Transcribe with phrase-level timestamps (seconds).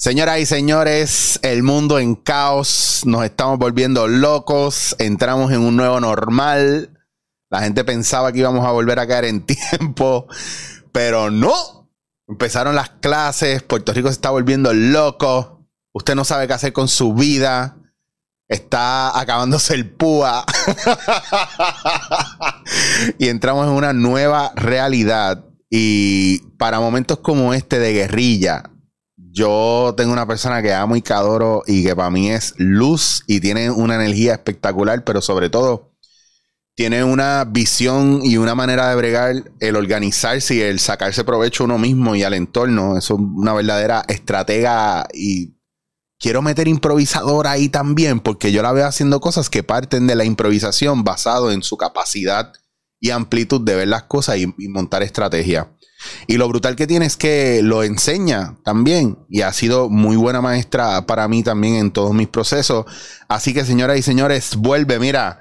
[0.00, 6.00] Señoras y señores, el mundo en caos, nos estamos volviendo locos, entramos en un nuevo
[6.00, 6.98] normal.
[7.50, 10.26] La gente pensaba que íbamos a volver a caer en tiempo,
[10.90, 11.90] pero no.
[12.26, 16.88] Empezaron las clases, Puerto Rico se está volviendo loco, usted no sabe qué hacer con
[16.88, 17.76] su vida,
[18.48, 20.46] está acabándose el púa.
[23.18, 25.44] y entramos en una nueva realidad.
[25.68, 28.69] Y para momentos como este de guerrilla,
[29.32, 33.22] yo tengo una persona que amo y que adoro y que para mí es luz
[33.26, 35.90] y tiene una energía espectacular, pero sobre todo
[36.74, 41.78] tiene una visión y una manera de bregar el organizarse y el sacarse provecho uno
[41.78, 42.96] mismo y al entorno.
[42.96, 45.58] Es una verdadera estratega y
[46.18, 50.24] quiero meter improvisador ahí también porque yo la veo haciendo cosas que parten de la
[50.24, 52.52] improvisación basado en su capacidad
[52.98, 55.70] y amplitud de ver las cosas y, y montar estrategia.
[56.26, 60.40] Y lo brutal que tiene es que lo enseña también y ha sido muy buena
[60.40, 62.86] maestra para mí también en todos mis procesos.
[63.28, 65.40] Así que señoras y señores, vuelve, mira,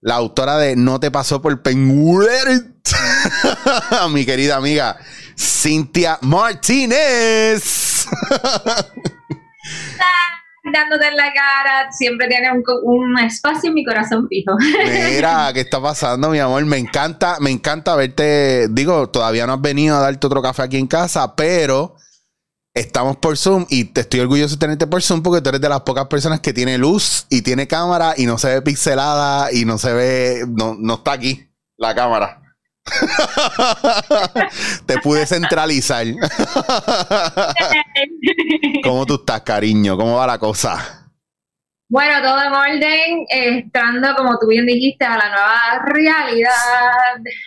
[0.00, 2.80] la autora de No te pasó por penguin,
[4.12, 4.98] mi querida amiga
[5.36, 8.06] Cintia Martínez.
[10.64, 12.50] dándote en la cara, siempre tienes
[12.82, 14.56] un, espacio en mi corazón fijo.
[15.14, 16.64] Mira, ¿qué está pasando, mi amor?
[16.66, 18.68] Me encanta, me encanta verte.
[18.70, 21.96] Digo, todavía no has venido a darte otro café aquí en casa, pero
[22.74, 25.68] estamos por Zoom y te estoy orgulloso de tenerte por Zoom porque tú eres de
[25.68, 29.64] las pocas personas que tiene luz y tiene cámara y no se ve pixelada y
[29.64, 32.49] no se ve, no, no está aquí la cámara.
[34.86, 36.06] Te pude centralizar.
[38.82, 39.96] ¿Cómo tú estás, cariño?
[39.96, 41.00] ¿Cómo va la cosa?
[41.92, 46.52] Bueno, todo en orden, estando, como tú bien dijiste, a la nueva realidad,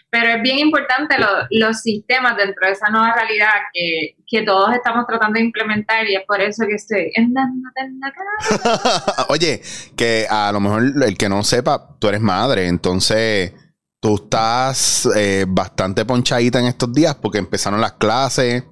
[0.09, 1.15] pero es bien importante
[1.49, 6.15] los sistemas dentro de esa nueva realidad que, que, todos estamos tratando de implementar y
[6.15, 7.09] es por eso que estoy.
[9.29, 9.61] Oye,
[9.95, 13.53] que a lo mejor el que no sepa, tú eres madre, entonces
[14.03, 18.65] tú estás eh, bastante ponchadita en estos días porque empezaron las clases.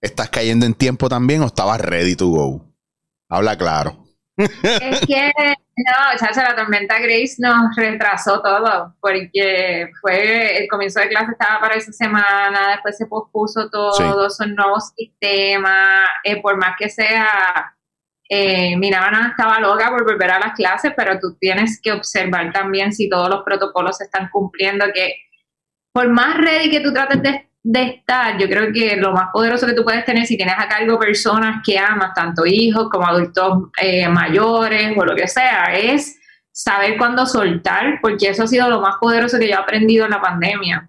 [0.00, 2.66] ¿Estás cayendo en tiempo también o estabas ready to go?
[3.28, 3.96] Habla claro.
[4.36, 11.10] Es que, no, chacha, la tormenta Grace nos retrasó todo porque fue, el comienzo de
[11.10, 16.74] clase estaba para esa semana, después se pospuso todo, son nuevos sistemas, eh, por más
[16.76, 17.76] que sea
[18.34, 22.50] eh, mi nana estaba loca por volver a las clases, pero tú tienes que observar
[22.50, 25.16] también si todos los protocolos se están cumpliendo, que
[25.92, 27.20] por más ready que tú trates
[27.62, 30.66] de, estar, yo creo que lo más poderoso que tú puedes tener si tienes a
[30.66, 36.18] cargo personas que amas, tanto hijos como adultos eh, mayores o lo que sea, es
[36.50, 40.10] saber cuándo soltar, porque eso ha sido lo más poderoso que yo he aprendido en
[40.10, 40.88] la pandemia.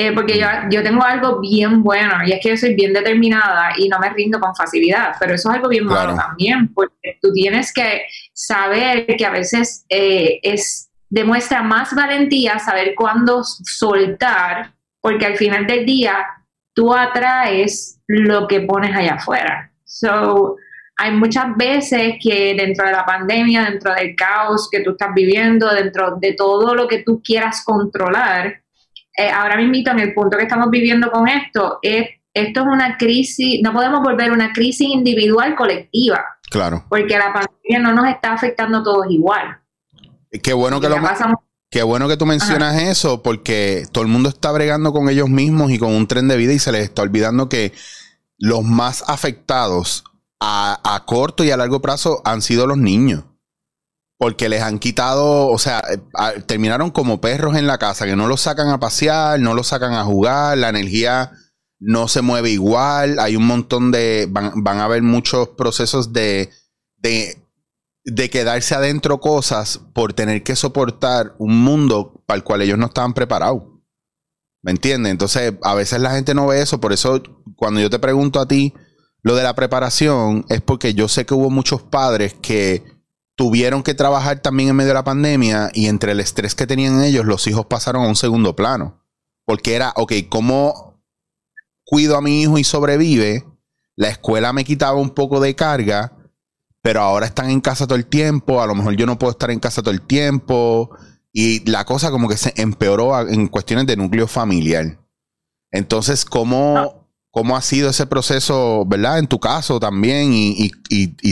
[0.00, 3.72] Eh, porque yo, yo, tengo algo bien bueno y es que yo soy bien determinada
[3.76, 7.32] y no me rindo con facilidad, pero eso es algo bien malo también, porque tú
[7.32, 15.26] tienes que saber que a veces eh, es demuestra más valentía saber cuándo soltar, porque
[15.26, 16.24] al final del día
[16.74, 19.72] tú atraes lo que pones allá afuera.
[19.82, 20.58] So,
[20.96, 25.74] hay muchas veces que dentro de la pandemia, dentro del caos que tú estás viviendo,
[25.74, 28.62] dentro de todo lo que tú quieras controlar,
[29.18, 32.96] eh, ahora mismo en el punto que estamos viviendo con esto, es, esto es una
[32.96, 36.24] crisis, no podemos volver una crisis individual colectiva.
[36.48, 36.84] Claro.
[36.88, 39.58] Porque la pandemia no nos está afectando a todos igual.
[40.40, 40.96] Qué bueno que lo
[41.70, 45.72] Qué bueno que tú mencionas eso, porque todo el mundo está bregando con ellos mismos
[45.72, 47.74] y con un tren de vida y se les está olvidando que
[48.38, 50.04] los más afectados
[50.40, 53.24] a, a corto y a largo plazo han sido los niños
[54.18, 58.26] porque les han quitado, o sea, eh, terminaron como perros en la casa, que no
[58.26, 61.32] los sacan a pasear, no los sacan a jugar, la energía
[61.78, 66.50] no se mueve igual, hay un montón de, van, a haber muchos procesos de,
[66.96, 67.48] de,
[68.04, 72.86] de, quedarse adentro cosas por tener que soportar un mundo para el cual ellos no
[72.86, 73.62] estaban preparados.
[74.60, 75.12] ¿Me entiendes?
[75.12, 77.22] Entonces, a veces la gente no ve eso, por eso
[77.54, 78.74] cuando yo te pregunto a ti
[79.22, 82.97] lo de la preparación, es porque yo sé que hubo muchos padres que
[83.38, 87.04] tuvieron que trabajar también en medio de la pandemia y entre el estrés que tenían
[87.04, 89.00] ellos, los hijos pasaron a un segundo plano.
[89.44, 91.00] Porque era, ok, ¿cómo
[91.84, 93.44] cuido a mi hijo y sobrevive?
[93.94, 96.16] La escuela me quitaba un poco de carga,
[96.82, 99.52] pero ahora están en casa todo el tiempo, a lo mejor yo no puedo estar
[99.52, 100.90] en casa todo el tiempo.
[101.32, 104.98] Y la cosa como que se empeoró en cuestiones de núcleo familiar.
[105.70, 106.97] Entonces, ¿cómo,
[107.38, 109.20] cómo ha sido ese proceso, ¿verdad?
[109.20, 110.72] En tu caso también y,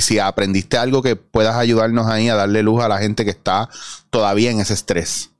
[0.01, 3.69] si aprendiste algo que puedas ayudarnos ahí a darle luz a la gente que está
[4.11, 5.33] todavía en ese estrés.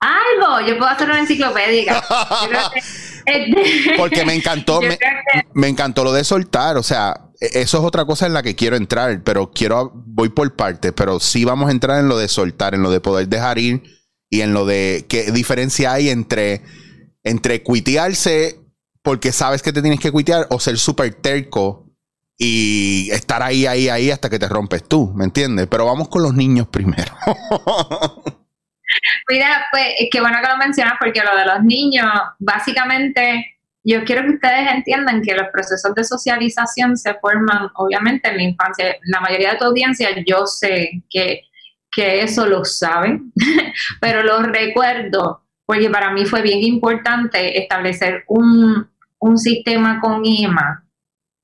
[0.00, 2.02] Algo, yo puedo hacer una enciclopedia.
[3.96, 4.80] Porque me encantó,
[5.54, 8.56] me, encantó lo de soltar, o sea, e, eso es otra cosa en la que
[8.56, 12.26] quiero entrar, pero quiero, voy por partes, pero sí vamos a entrar en lo de
[12.26, 13.84] soltar, en lo de poder dejar ir
[14.28, 16.62] y en lo de qué diferencia hay entre,
[17.22, 18.59] entre cuitearse
[19.02, 21.86] porque sabes que te tienes que cuitear o ser súper terco
[22.36, 25.66] y estar ahí, ahí, ahí hasta que te rompes tú, ¿me entiendes?
[25.70, 27.12] Pero vamos con los niños primero.
[29.28, 32.06] Mira, pues qué bueno que lo mencionas porque lo de los niños,
[32.38, 38.36] básicamente, yo quiero que ustedes entiendan que los procesos de socialización se forman obviamente en
[38.36, 38.96] la infancia.
[39.04, 41.42] La mayoría de tu audiencia yo sé que,
[41.90, 43.32] que eso lo saben,
[44.00, 48.89] pero lo recuerdo porque para mí fue bien importante establecer un,
[49.20, 50.84] un sistema con Emma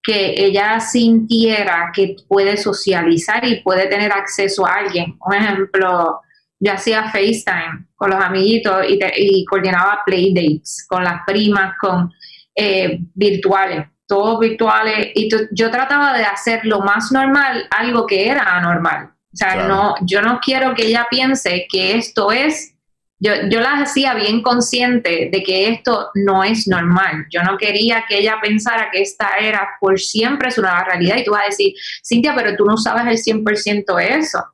[0.03, 5.17] que ella sintiera que puede socializar y puede tener acceso a alguien.
[5.27, 6.21] Un ejemplo,
[6.61, 12.13] yo hacía FaceTime con los amiguitos y, y coordinaba playdates con las primas, con
[12.55, 15.11] eh, virtuales, todos virtuales.
[15.15, 19.11] Y yo trataba de hacer lo más normal algo que era anormal.
[19.33, 22.76] O sea, no, yo no quiero que ella piense que esto es
[23.19, 27.27] yo, yo las hacía bien consciente de que esto no es normal.
[27.31, 31.17] Yo no quería que ella pensara que esta era por siempre su nueva realidad.
[31.17, 31.75] Y tú vas a decir,
[32.07, 34.45] Cintia, pero tú no sabes el 100% eso.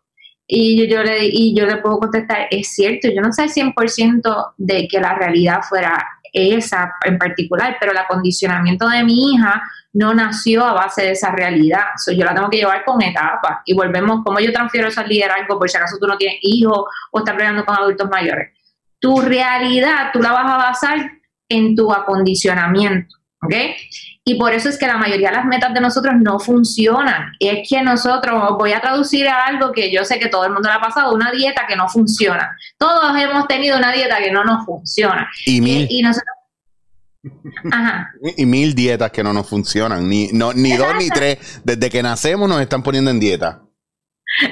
[0.46, 4.54] Y yo, le, y yo le puedo contestar, es cierto, yo no sé el 100%
[4.58, 9.62] de que la realidad fuera esa en particular, pero el acondicionamiento de mi hija
[9.92, 11.84] no nació a base de esa realidad.
[12.16, 13.60] yo la tengo que llevar con etapas.
[13.66, 16.84] Y volvemos, como yo transfiero eso al liderazgo, por si acaso tú no tienes hijos
[17.10, 18.56] o estás peleando con adultos mayores.
[18.98, 21.12] Tu realidad tú la vas a basar
[21.48, 23.16] en tu acondicionamiento.
[23.42, 23.54] ¿Ok?
[24.24, 27.32] Y por eso es que la mayoría de las metas de nosotros no funcionan.
[27.40, 30.52] Y es que nosotros, voy a traducir a algo que yo sé que todo el
[30.52, 32.56] mundo le ha pasado, una dieta que no funciona.
[32.78, 35.28] Todos hemos tenido una dieta que no nos funciona.
[35.44, 35.58] Y,
[35.88, 36.36] y, nosotros...
[37.72, 38.12] Ajá.
[38.36, 41.60] Y mil dietas que no nos funcionan, ni, no, ni dos ni tres.
[41.64, 43.62] Desde que nacemos nos están poniendo en dieta.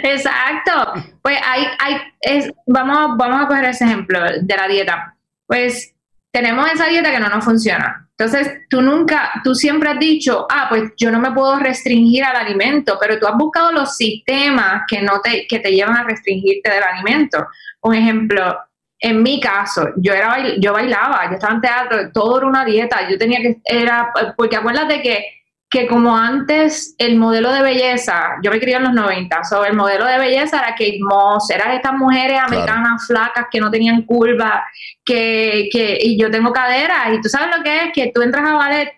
[0.02, 0.94] Exacto.
[1.22, 5.16] Pues hay, hay, es, vamos, vamos a coger ese ejemplo de la dieta.
[5.46, 5.94] Pues
[6.32, 8.08] tenemos esa dieta que no nos funciona.
[8.20, 12.36] Entonces, tú nunca, tú siempre has dicho, ah, pues yo no me puedo restringir al
[12.36, 16.70] alimento, pero tú has buscado los sistemas que no te, que te llevan a restringirte
[16.70, 17.46] del alimento.
[17.80, 18.58] Un ejemplo,
[18.98, 23.08] en mi caso, yo era yo bailaba, yo estaba en teatro, todo era una dieta,
[23.08, 25.24] yo tenía que, era, porque acuérdate que
[25.70, 29.76] que como antes el modelo de belleza, yo me crié en los 90, so, el
[29.76, 34.64] modelo de belleza era que Moss, eran estas mujeres americanas flacas que no tenían curva,
[35.04, 38.44] que, que, y yo tengo caderas, y tú sabes lo que es, que tú entras
[38.48, 38.92] a ballet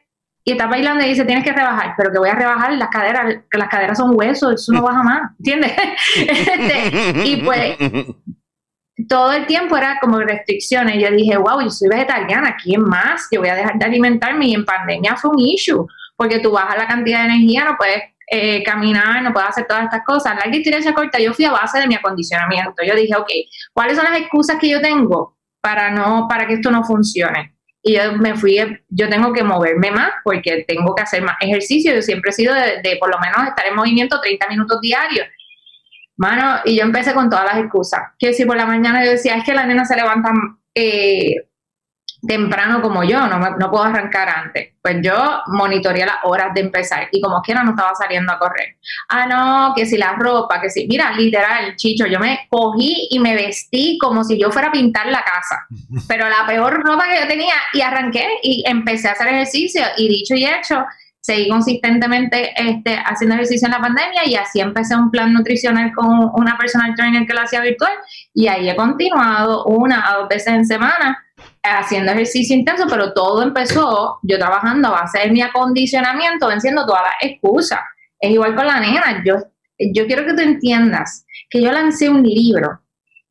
[0.44, 3.36] y estás bailando y dices, tienes que rebajar, pero que voy a rebajar las caderas,
[3.50, 5.72] que las caderas son huesos, eso no baja más, ¿entiendes?
[6.16, 7.76] Este, y pues
[9.08, 11.00] todo el tiempo era como restricciones.
[11.00, 13.28] Yo dije, wow, yo soy vegetariana, ¿quién más?
[13.30, 15.86] Yo voy a dejar de alimentarme y en pandemia fue un issue
[16.22, 19.82] porque tú bajas la cantidad de energía, no puedes eh, caminar, no puedes hacer todas
[19.82, 20.36] estas cosas.
[20.36, 22.80] La historia corta, yo fui a base de mi acondicionamiento.
[22.86, 23.28] Yo dije, ok,
[23.72, 27.56] ¿cuáles son las excusas que yo tengo para, no, para que esto no funcione?
[27.82, 28.56] Y yo me fui,
[28.88, 31.92] yo tengo que moverme más porque tengo que hacer más ejercicio.
[31.92, 35.26] Yo siempre he sido de, por lo menos estar en movimiento 30 minutos diarios.
[36.18, 38.00] Mano, y yo empecé con todas las excusas.
[38.16, 40.30] Que si por la mañana yo decía, es que la nena se levanta
[40.72, 41.48] eh,
[42.26, 44.74] temprano como yo, no, no puedo arrancar antes.
[44.80, 45.14] Pues yo
[45.48, 48.76] monitoreé las horas de empezar y como quiera no estaba saliendo a correr.
[49.08, 53.18] Ah, no, que si la ropa, que si, mira, literal, chicho, yo me cogí y
[53.18, 55.66] me vestí como si yo fuera a pintar la casa,
[56.08, 60.08] pero la peor ropa que yo tenía y arranqué y empecé a hacer ejercicio y
[60.08, 60.84] dicho y hecho,
[61.20, 66.30] seguí consistentemente este, haciendo ejercicio en la pandemia y así empecé un plan nutricional con
[66.34, 67.92] una personal trainer que lo hacía virtual
[68.34, 71.24] y ahí he continuado una a dos veces en semana
[71.62, 77.02] haciendo ejercicio intenso, pero todo empezó yo trabajando a base de mi acondicionamiento, venciendo todas
[77.02, 77.80] las excusas.
[78.18, 79.22] Es igual con la nena.
[79.24, 79.36] Yo,
[79.92, 82.80] yo quiero que tú entiendas que yo lancé un libro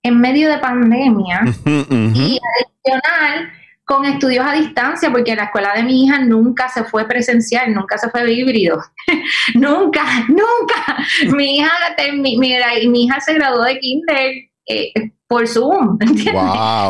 [0.04, 3.52] en medio de pandemia y adicional
[3.84, 7.98] con estudios a distancia, porque la escuela de mi hija nunca se fue presencial, nunca
[7.98, 8.82] se fue híbrido.
[9.56, 10.98] nunca, nunca.
[11.36, 11.72] Mi hija,
[12.14, 14.32] mi, mi, hija se graduó de kinder
[14.68, 14.94] eh,
[15.28, 16.42] por Zoom, ¿entiendes?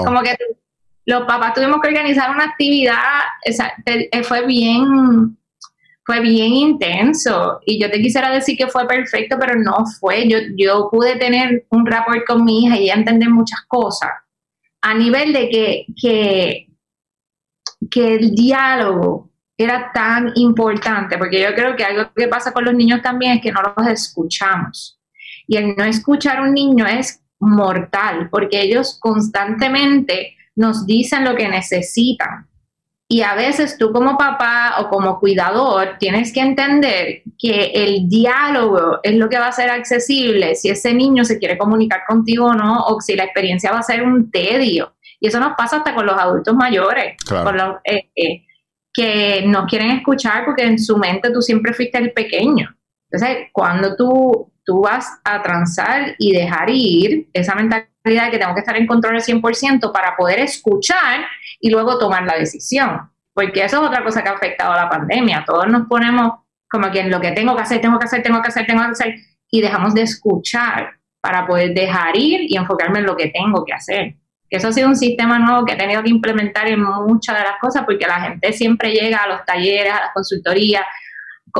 [0.05, 0.37] Como que
[1.05, 2.95] los papás tuvimos que organizar una actividad,
[3.45, 5.37] eh, fue bien,
[6.05, 7.59] fue bien intenso.
[7.65, 10.27] Y yo te quisiera decir que fue perfecto, pero no fue.
[10.27, 14.11] Yo, yo pude tener un rapport con mi hija y entender muchas cosas.
[14.81, 16.67] A nivel de que, que,
[17.89, 22.73] que el diálogo era tan importante, porque yo creo que algo que pasa con los
[22.73, 24.99] niños también es que no los escuchamos.
[25.47, 31.35] Y el no escuchar a un niño es mortal, porque ellos constantemente nos dicen lo
[31.35, 32.47] que necesitan.
[33.07, 38.99] Y a veces tú como papá o como cuidador tienes que entender que el diálogo
[39.03, 42.53] es lo que va a ser accesible si ese niño se quiere comunicar contigo o
[42.53, 44.95] no, o si la experiencia va a ser un tedio.
[45.19, 48.45] Y eso nos pasa hasta con los adultos mayores, con los, eh, eh,
[48.93, 52.73] que no quieren escuchar porque en su mente tú siempre fuiste el pequeño.
[53.09, 58.53] Entonces, cuando tú, tú vas a transar y dejar ir esa mentalidad de que tengo
[58.53, 61.25] que estar en control al 100% para poder escuchar
[61.59, 63.09] y luego tomar la decisión.
[63.33, 65.43] Porque eso es otra cosa que ha afectado a la pandemia.
[65.45, 66.39] Todos nos ponemos
[66.69, 68.81] como que en lo que tengo que hacer, tengo que hacer, tengo que hacer, tengo
[68.83, 69.15] que hacer,
[69.49, 73.73] y dejamos de escuchar para poder dejar ir y enfocarme en lo que tengo que
[73.73, 74.15] hacer.
[74.49, 77.57] Eso ha sido un sistema nuevo que he tenido que implementar en muchas de las
[77.59, 80.83] cosas porque la gente siempre llega a los talleres, a las consultorías,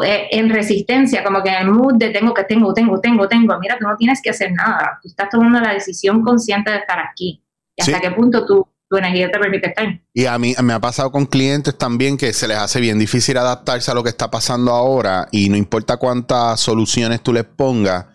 [0.04, 3.60] en resistencia, como que en el mood de tengo que tengo, tengo, tengo, tengo.
[3.60, 5.00] Mira, tú no tienes que hacer nada.
[5.02, 7.44] Tú estás tomando la decisión consciente de estar aquí.
[7.76, 10.02] ¿Y hasta qué punto tú, tu energía te permite estar?
[10.14, 13.38] Y a mí me ha pasado con clientes también que se les hace bien difícil
[13.38, 18.06] adaptarse a lo que está pasando ahora y no importa cuántas soluciones tú les pongas,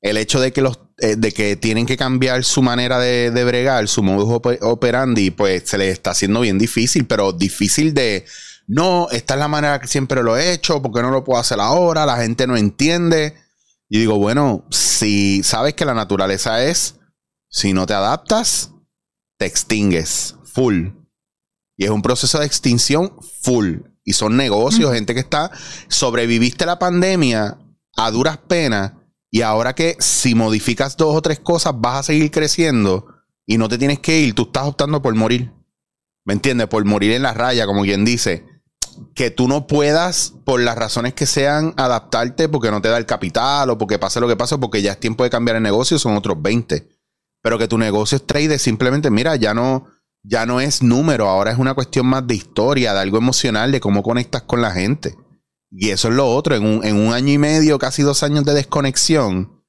[0.00, 3.44] el hecho de que los eh, de que tienen que cambiar su manera de, de
[3.44, 8.24] bregar, su modus operandi, pues se les está haciendo bien difícil, pero difícil de
[8.68, 11.58] no, esta es la manera que siempre lo he hecho, porque no lo puedo hacer
[11.58, 12.04] ahora?
[12.04, 13.34] La gente no entiende.
[13.88, 16.96] Y digo, bueno, si sabes que la naturaleza es,
[17.48, 18.72] si no te adaptas,
[19.38, 20.88] te extingues, full.
[21.78, 23.78] Y es un proceso de extinción full.
[24.04, 25.50] Y son negocios, gente que está,
[25.88, 27.56] sobreviviste la pandemia
[27.96, 28.92] a duras penas
[29.30, 33.06] y ahora que si modificas dos o tres cosas vas a seguir creciendo
[33.46, 35.52] y no te tienes que ir, tú estás optando por morir.
[36.24, 36.68] ¿Me entiendes?
[36.68, 38.47] Por morir en la raya, como quien dice
[39.14, 43.06] que tú no puedas, por las razones que sean, adaptarte porque no te da el
[43.06, 45.98] capital o porque pase lo que pase, porque ya es tiempo de cambiar el negocio,
[45.98, 46.88] son otros 20.
[47.42, 49.86] Pero que tu negocio es trade, simplemente, mira, ya no,
[50.22, 53.80] ya no es número, ahora es una cuestión más de historia, de algo emocional, de
[53.80, 55.16] cómo conectas con la gente.
[55.70, 58.44] Y eso es lo otro, en un, en un año y medio, casi dos años
[58.44, 59.64] de desconexión,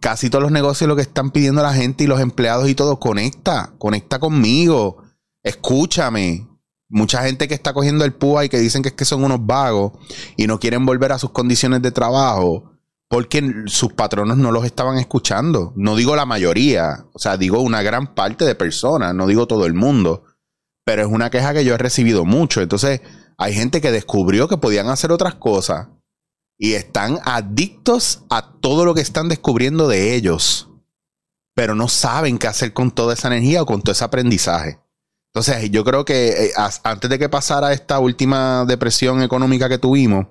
[0.00, 2.98] casi todos los negocios lo que están pidiendo la gente y los empleados y todo,
[3.00, 5.02] conecta, conecta conmigo,
[5.42, 6.46] escúchame,
[6.94, 9.44] mucha gente que está cogiendo el púa y que dicen que es que son unos
[9.44, 9.92] vagos
[10.36, 12.70] y no quieren volver a sus condiciones de trabajo
[13.08, 15.72] porque sus patronos no los estaban escuchando.
[15.74, 19.66] No digo la mayoría, o sea, digo una gran parte de personas, no digo todo
[19.66, 20.24] el mundo,
[20.84, 22.62] pero es una queja que yo he recibido mucho.
[22.62, 23.00] Entonces,
[23.38, 25.88] hay gente que descubrió que podían hacer otras cosas
[26.56, 30.70] y están adictos a todo lo que están descubriendo de ellos,
[31.56, 34.83] pero no saben qué hacer con toda esa energía o con todo ese aprendizaje.
[35.34, 36.52] Entonces, yo creo que eh,
[36.84, 40.26] antes de que pasara esta última depresión económica que tuvimos,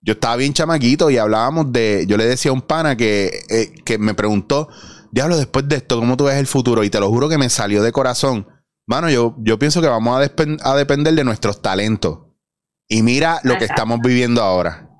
[0.00, 2.06] yo estaba bien chamaquito y hablábamos de.
[2.08, 4.68] Yo le decía a un pana que, eh, que me preguntó,
[5.12, 6.82] Diablo, después de esto, ¿cómo tú ves el futuro?
[6.82, 8.48] Y te lo juro que me salió de corazón.
[8.84, 12.18] Mano, yo, yo pienso que vamos a, a depender de nuestros talentos.
[12.88, 14.90] Y mira lo que estamos viviendo ahora.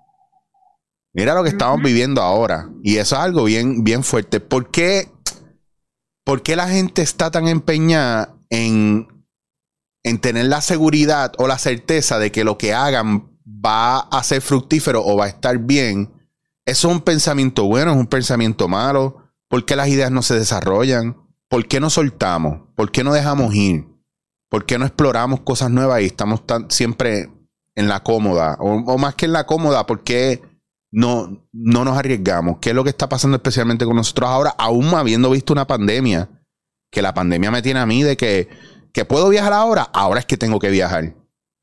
[1.12, 2.70] Mira lo que estamos viviendo ahora.
[2.84, 4.38] Y eso es algo bien, bien fuerte.
[4.38, 5.11] ¿Por qué,
[6.25, 9.12] ¿Por qué la gente está tan empeñada en
[10.04, 14.40] en tener la seguridad o la certeza de que lo que hagan va a ser
[14.40, 16.12] fructífero o va a estar bien,
[16.64, 19.18] eso es un pensamiento bueno, es un pensamiento malo.
[19.49, 21.16] ¿Por qué las ideas no se desarrollan?
[21.49, 22.68] ¿Por qué no soltamos?
[22.76, 23.87] ¿Por qué no dejamos ir?
[24.49, 27.30] ¿Por qué no exploramos cosas nuevas y estamos siempre
[27.75, 28.56] en la cómoda?
[28.61, 30.42] O, más que en la cómoda, ¿por qué
[30.90, 32.59] no, no nos arriesgamos?
[32.61, 36.28] ¿Qué es lo que está pasando especialmente con nosotros ahora, aún habiendo visto una pandemia?
[36.90, 38.49] Que la pandemia me tiene a mí de que
[38.92, 41.14] que puedo viajar ahora, ahora es que tengo que viajar.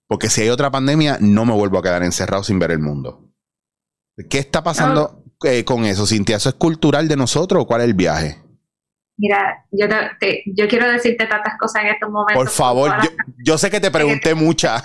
[0.08, 3.30] Porque si hay otra pandemia, no me vuelvo a quedar encerrado sin ver el mundo.
[4.30, 6.38] ¿Qué está pasando eh, con eso, Cintia?
[6.38, 8.38] ¿Eso es cultural de nosotros o cuál es el viaje?
[9.18, 9.86] Mira, yo,
[10.56, 12.36] yo quiero decirte tantas cosas en estos momentos.
[12.36, 12.92] Por favor,
[13.44, 14.82] yo, sé que te pregunté muchas.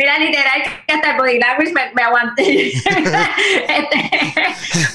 [0.00, 2.72] Mira, literal, que hasta el body language me, aguanté.
[3.68, 4.10] Este,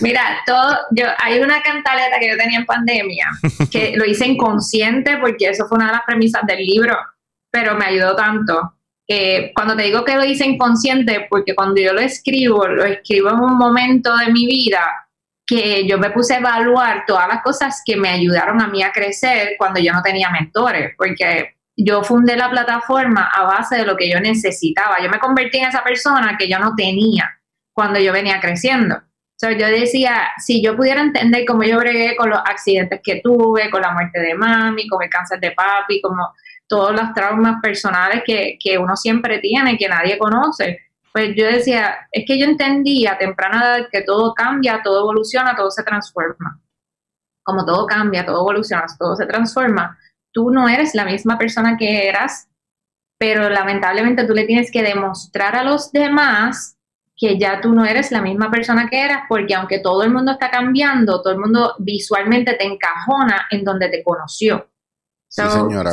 [0.02, 3.28] mira, todo, yo, hay una cantaleta que yo tenía en pandemia,
[3.72, 6.98] que lo hice inconsciente porque eso fue una de las premisas del libro,
[7.52, 8.74] pero me ayudó tanto.
[9.08, 13.30] que cuando te digo que lo hice inconsciente, porque cuando yo lo escribo, lo escribo
[13.30, 14.82] en un momento de mi vida
[15.46, 18.92] que yo me puse a evaluar todas las cosas que me ayudaron a mí a
[18.92, 23.98] crecer cuando yo no tenía mentores, porque yo fundé la plataforma a base de lo
[23.98, 25.02] que yo necesitaba.
[25.02, 27.40] Yo me convertí en esa persona que yo no tenía
[27.74, 29.02] cuando yo venía creciendo.
[29.42, 33.82] yo decía, si yo pudiera entender cómo yo bregué con los accidentes que tuve, con
[33.82, 36.34] la muerte de mami, con el cáncer de papi, como
[36.68, 40.80] todos los traumas personales que, que uno siempre tiene, que nadie conoce,
[41.12, 45.56] pues yo decía, es que yo entendía a temprana edad que todo cambia, todo evoluciona,
[45.56, 46.60] todo se transforma.
[47.44, 49.98] Como todo cambia, todo evoluciona, todo se transforma
[50.36, 52.50] tú no eres la misma persona que eras
[53.18, 56.78] pero lamentablemente tú le tienes que demostrar a los demás
[57.18, 60.34] que ya tú no eres la misma persona que eras, porque aunque todo el mundo
[60.34, 64.70] está cambiando, todo el mundo visualmente te encajona en donde te conoció.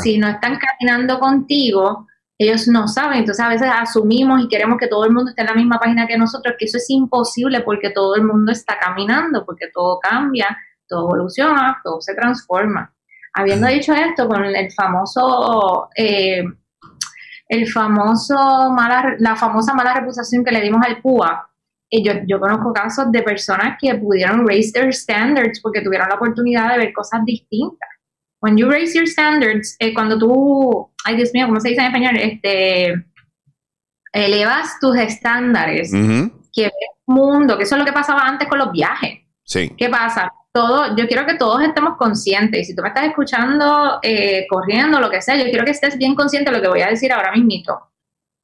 [0.03, 3.21] si no están caminando contigo, ellos no saben.
[3.21, 6.09] Entonces a veces asumimos y queremos que todo el mundo esté en la misma página
[6.09, 10.59] que nosotros, que eso es imposible porque todo el mundo está caminando, porque todo cambia,
[10.89, 12.93] todo evoluciona, todo se transforma.
[13.35, 16.45] Habiendo dicho esto, con el famoso, eh,
[17.49, 21.49] el famoso mala, la famosa mala reputación que le dimos al PUA,
[21.95, 26.15] y yo, yo conozco casos de personas que pudieron raise their standards porque tuvieron la
[26.15, 27.89] oportunidad de ver cosas distintas.
[28.41, 31.89] When you raise your standards, eh, cuando tú, ay Dios mío, ¿cómo se dice en
[31.89, 32.17] español?
[32.17, 32.95] Este,
[34.13, 36.73] elevas tus estándares, que ves
[37.07, 39.21] mundo, que eso es lo que pasaba antes con los viajes.
[39.45, 39.71] Sí.
[39.77, 40.33] ¿Qué pasa?
[40.53, 42.61] Todo, yo quiero que todos estemos conscientes.
[42.61, 45.97] Y si tú me estás escuchando, eh, corriendo, lo que sea, yo quiero que estés
[45.97, 47.91] bien consciente de lo que voy a decir ahora mismo.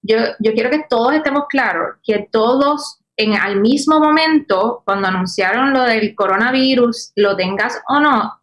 [0.03, 5.73] Yo, yo quiero que todos estemos claros que todos en al mismo momento, cuando anunciaron
[5.73, 8.41] lo del coronavirus, lo tengas o no,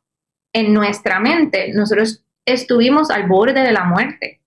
[0.54, 4.42] en nuestra mente, nosotros estuvimos al borde de la muerte.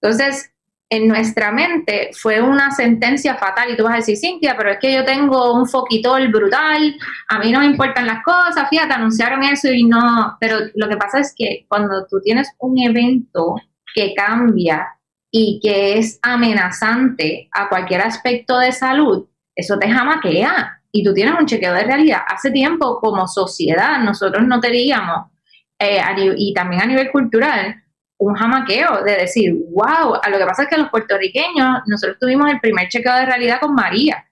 [0.00, 0.52] Entonces,
[0.88, 3.70] en nuestra mente fue una sentencia fatal.
[3.70, 6.96] Y tú vas a decir, Cintia, pero es que yo tengo un foquitol brutal,
[7.28, 10.96] a mí no me importan las cosas, fíjate, anunciaron eso y no, pero lo que
[10.96, 13.56] pasa es que cuando tú tienes un evento
[13.94, 14.86] que cambia
[15.30, 20.72] y que es amenazante a cualquier aspecto de salud, eso te jamaquea.
[20.92, 22.20] Y tú tienes un chequeo de realidad.
[22.26, 25.30] Hace tiempo como sociedad nosotros no teníamos,
[25.78, 26.00] eh,
[26.38, 27.82] y también a nivel cultural,
[28.18, 32.50] un jamaqueo de decir, wow, a lo que pasa es que los puertorriqueños, nosotros tuvimos
[32.50, 34.24] el primer chequeo de realidad con María.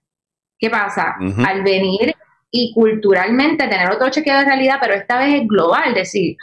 [0.58, 1.16] ¿Qué pasa?
[1.46, 2.14] Al venir
[2.50, 6.36] y culturalmente tener otro chequeo de realidad, pero esta vez es global, decir,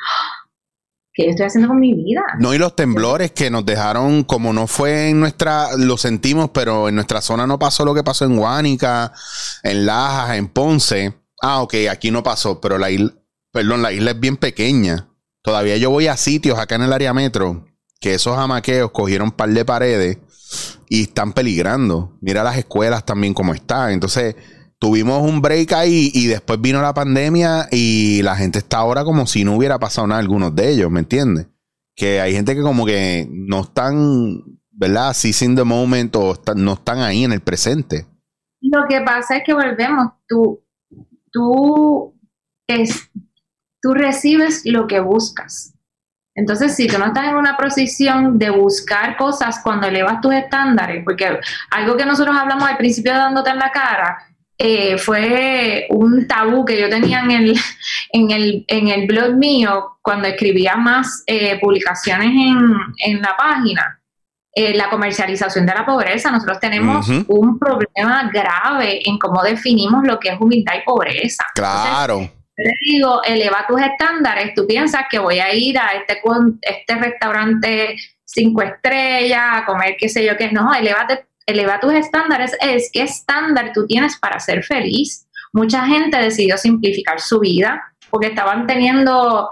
[1.13, 2.21] ¿qué estoy haciendo con mi vida?
[2.37, 6.89] No, y los temblores que nos dejaron, como no fue en nuestra, lo sentimos, pero
[6.89, 9.13] en nuestra zona no pasó lo que pasó en Guánica,
[9.63, 11.13] en Lajas, en Ponce.
[11.41, 13.11] Ah, ok, aquí no pasó, pero la isla,
[13.51, 15.07] perdón, la isla es bien pequeña.
[15.41, 17.65] Todavía yo voy a sitios acá en el área metro
[17.99, 20.17] que esos amaqueos cogieron un par de paredes
[20.89, 22.17] y están peligrando.
[22.21, 23.91] Mira las escuelas también como están.
[23.91, 24.35] Entonces,
[24.79, 29.27] tuvimos un break ahí y después vino la pandemia y la gente está ahora como
[29.27, 31.47] si no hubiera pasado nada algunos de ellos, ¿me entiendes?
[31.95, 35.13] Que hay gente que como que no están, ¿verdad?
[35.13, 38.07] sin the moment o no están ahí en el presente.
[38.59, 40.63] Lo que pasa es que volvemos, tú,
[41.31, 42.19] tú
[42.67, 43.11] es,
[43.81, 45.73] tú recibes lo que buscas.
[46.33, 51.03] Entonces, si tú no estás en una posición de buscar cosas cuando elevas tus estándares,
[51.03, 51.39] porque
[51.71, 54.17] algo que nosotros hablamos al principio dándote en la cara,
[54.57, 57.59] eh, fue un tabú que yo tenía en el,
[58.13, 63.97] en el, en el blog mío cuando escribía más eh, publicaciones en, la página.
[64.53, 66.29] Eh, la comercialización de la pobreza.
[66.29, 71.45] Nosotros tenemos un problema grave en cómo definimos lo que es humildad y pobreza.
[71.55, 72.29] Claro
[72.63, 76.21] te digo, eleva tus estándares, tú piensas que voy a ir a este,
[76.61, 77.95] este restaurante
[78.25, 83.03] cinco estrellas, a comer qué sé yo qué, no, elevate, eleva tus estándares, es qué
[83.03, 85.27] estándar tú tienes para ser feliz.
[85.53, 89.49] Mucha gente decidió simplificar su vida porque estaban teniendo,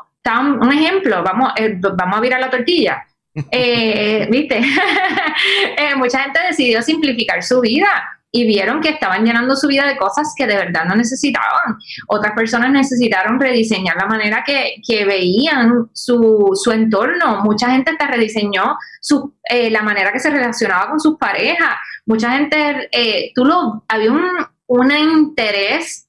[0.62, 3.06] un ejemplo, vamos, eh, vamos a virar la tortilla.
[3.52, 4.60] Eh, ¿Viste?
[5.78, 7.88] Eh, mucha gente decidió simplificar su vida
[8.32, 11.78] y vieron que estaban llenando su vida de cosas que de verdad no necesitaban.
[12.08, 17.42] Otras personas necesitaron rediseñar la manera que, veían su, su, entorno.
[17.44, 21.76] Mucha gente hasta rediseñó su, eh, la manera que se relacionaba con sus parejas.
[22.06, 24.26] Mucha gente, eh, lo, había un,
[24.68, 26.08] un interés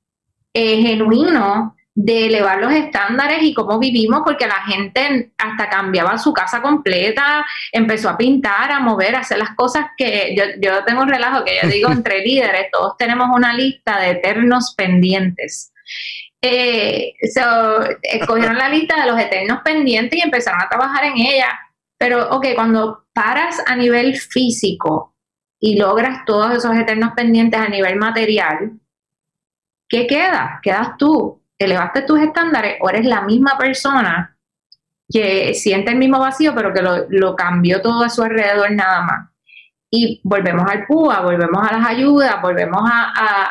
[0.52, 6.32] eh, genuino de elevar los estándares y cómo vivimos, porque la gente hasta cambiaba su
[6.32, 11.02] casa completa, empezó a pintar, a mover, a hacer las cosas que yo, yo tengo
[11.02, 15.72] un relajo que yo digo entre líderes, todos tenemos una lista de eternos pendientes.
[16.40, 17.12] Eh,
[18.02, 21.48] escogieron la lista de los eternos pendientes y empezaron a trabajar en ella.
[21.98, 25.14] Pero, ok, cuando paras a nivel físico
[25.58, 28.80] y logras todos esos eternos pendientes a nivel material,
[29.86, 30.60] ¿qué queda?
[30.62, 34.36] Quedas tú elevaste tus estándares o eres la misma persona
[35.12, 39.30] que siente el mismo vacío, pero que lo, cambió todo a su alrededor nada más.
[39.92, 42.80] Y volvemos al PUA, volvemos a las ayudas, volvemos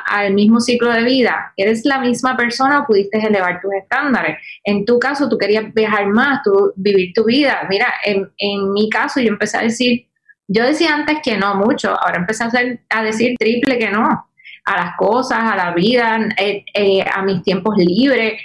[0.05, 1.53] al mismo ciclo de vida.
[1.57, 4.37] ¿Eres la misma persona o pudiste elevar tus estándares?
[4.63, 7.67] En tu caso, tú querías viajar más, tú, vivir tu vida.
[7.69, 10.07] Mira, en, mi caso, yo empecé a decir,
[10.47, 12.51] yo decía antes que no mucho, ahora empecé a,
[12.97, 14.28] a decir triple que no
[14.69, 18.39] a las cosas, a la vida, eh, eh, a mis tiempos libres.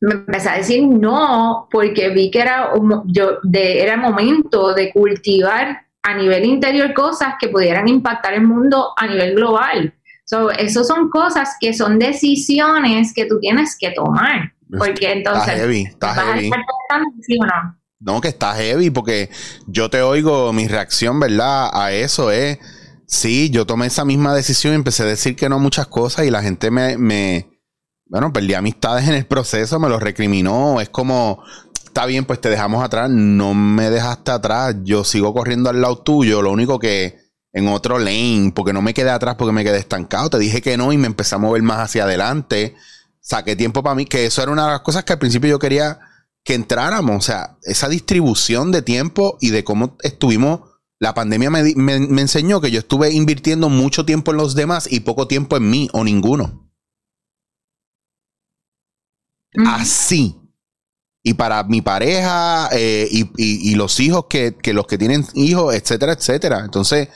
[0.00, 2.72] Me empecé a decir no porque vi que era,
[3.06, 8.92] yo, de, era momento de cultivar a nivel interior cosas que pudieran impactar el mundo
[8.96, 9.92] a nivel global.
[10.24, 14.52] So, eso son cosas que son decisiones que tú tienes que tomar.
[14.76, 15.48] Porque entonces.
[15.48, 16.50] Está heavy, está heavy.
[17.22, 17.78] ¿sí o no?
[18.00, 19.30] no, que está heavy, porque
[19.66, 21.70] yo te oigo, mi reacción, ¿verdad?
[21.72, 22.58] A eso es.
[23.08, 26.26] Sí, yo tomé esa misma decisión y empecé a decir que no a muchas cosas
[26.26, 27.58] y la gente me, me
[28.04, 30.78] bueno, perdí amistades en el proceso, me lo recriminó.
[30.78, 31.42] Es como,
[31.84, 35.98] está bien, pues te dejamos atrás, no me dejaste atrás, yo sigo corriendo al lado
[35.98, 37.18] tuyo, lo único que
[37.54, 40.76] en otro lane, porque no me quedé atrás porque me quedé estancado, te dije que
[40.76, 42.76] no y me empecé a mover más hacia adelante,
[43.20, 45.58] saqué tiempo para mí, que eso era una de las cosas que al principio yo
[45.58, 45.98] quería
[46.44, 50.67] que entráramos, o sea, esa distribución de tiempo y de cómo estuvimos,
[51.00, 55.00] la pandemia me, me enseñó que yo estuve invirtiendo mucho tiempo en los demás y
[55.00, 56.70] poco tiempo en mí o ninguno.
[59.66, 60.48] Así
[61.28, 66.60] y para mi pareja eh, y, los hijos que, los que tienen hijos, etcétera, etcétera.
[66.64, 67.08] Entonces,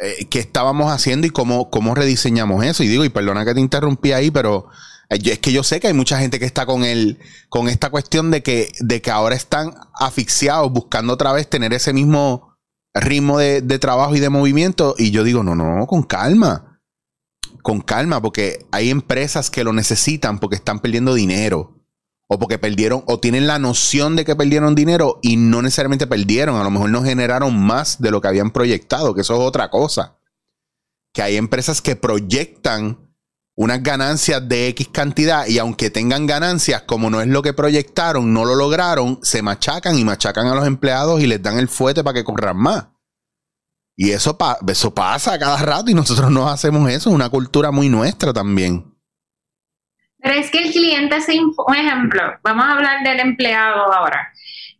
[0.00, 2.84] eh, ¿qué estábamos haciendo y cómo, cómo rediseñamos eso?
[2.84, 4.68] Y digo, y perdona que te interrumpí ahí, pero
[5.08, 7.90] eh, es que yo sé que hay mucha gente que está con el, con esta
[7.90, 12.49] cuestión de que, de que ahora están asfixiados buscando otra vez tener ese mismo
[12.94, 14.94] ritmo de, de trabajo y de movimiento.
[14.98, 16.80] Y yo digo, no, no, con calma.
[17.62, 21.80] Con calma, porque hay empresas que lo necesitan porque están perdiendo dinero
[22.32, 26.56] o porque perdieron o tienen la noción de que perdieron dinero y no necesariamente perdieron,
[26.56, 29.68] a lo mejor no generaron más de lo que habían proyectado, que eso es otra
[29.68, 30.16] cosa.
[31.12, 33.09] Que hay empresas que proyectan
[33.60, 38.32] unas ganancias de X cantidad y aunque tengan ganancias, como no es lo que proyectaron,
[38.32, 42.02] no lo lograron, se machacan y machacan a los empleados y les dan el fuete
[42.02, 42.86] para que corran más.
[43.94, 47.90] Y eso, eso pasa cada rato y nosotros no hacemos eso, es una cultura muy
[47.90, 48.94] nuestra también.
[50.22, 54.32] Pero es que el cliente se, un ejemplo, vamos a hablar del empleado ahora.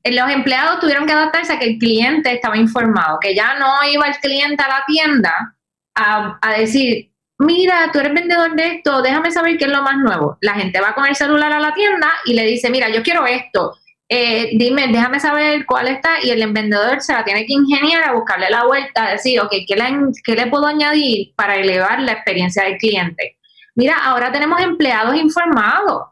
[0.04, 3.66] Eh, los empleados tuvieron que adaptarse a que el cliente estaba informado, que ya no
[3.92, 5.54] iba el cliente a la tienda
[5.94, 7.09] a, decir,
[7.40, 10.38] mira, tú eres vendedor de esto, déjame saber qué es lo más nuevo.
[10.40, 13.26] La gente va con el celular a la tienda y le dice, mira, yo quiero
[13.26, 13.74] esto,
[14.12, 18.12] eh, dime, déjame saber cuál está y el vendedor se la tiene que ingeniar a
[18.12, 19.84] buscarle la vuelta, a decir, ok, ¿qué le,
[20.24, 23.38] ¿qué le puedo añadir para elevar la experiencia del cliente?
[23.76, 26.08] Mira, ahora tenemos empleados informados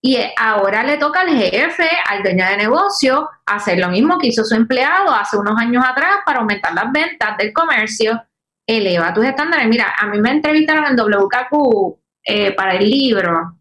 [0.00, 4.44] y ahora le toca al jefe, al dueño de negocio, hacer lo mismo que hizo
[4.44, 8.20] su empleado hace unos años atrás para aumentar las ventas del comercio.
[8.66, 9.68] Eleva tus estándares.
[9.68, 13.58] Mira, a mí me entrevistaron en WKQ eh, para el libro.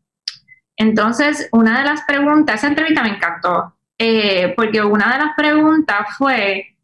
[0.75, 6.07] Entonces, una de las preguntas, esa entrevista me encantó, eh, porque una de las preguntas
[6.17, 6.77] fue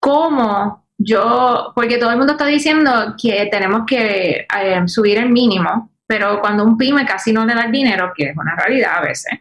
[0.00, 5.90] cómo yo, porque todo el mundo está diciendo que tenemos que eh, subir el mínimo
[6.08, 9.00] pero cuando un pyme casi no le da el dinero, que es una realidad a
[9.02, 9.38] veces,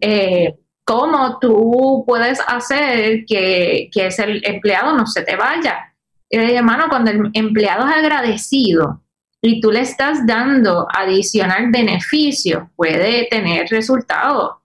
[0.00, 0.52] eh,
[0.84, 5.94] ¿cómo tú puedes hacer que, que, ese empleado no se te vaya?
[6.30, 9.02] Eh, hermano, cuando el empleado es agradecido
[9.40, 14.56] y tú le estás dando adicional beneficio, puede tener resultados.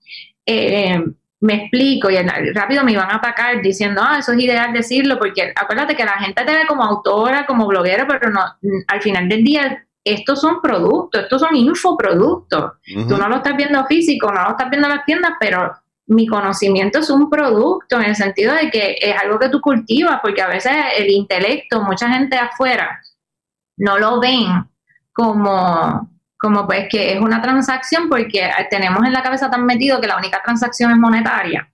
[0.46, 1.02] Eh,
[1.40, 2.16] me explico y
[2.54, 6.14] rápido me iban a atacar diciendo, ah, eso es ideal decirlo, porque acuérdate que la
[6.14, 8.42] gente te ve como autora, como bloguera, pero no,
[8.88, 12.74] al final del día estos son productos, estos son infoproductos.
[12.86, 15.74] Tú no lo estás viendo físico, no lo estás viendo en las tiendas, pero
[16.14, 20.20] mi conocimiento es un producto en el sentido de que es algo que tú cultivas,
[20.22, 23.00] porque a veces el intelecto, mucha gente afuera
[23.78, 24.48] no lo ven
[25.12, 30.08] como, como pues que es una transacción porque tenemos en la cabeza tan metido que
[30.08, 31.70] la única transacción es monetaria.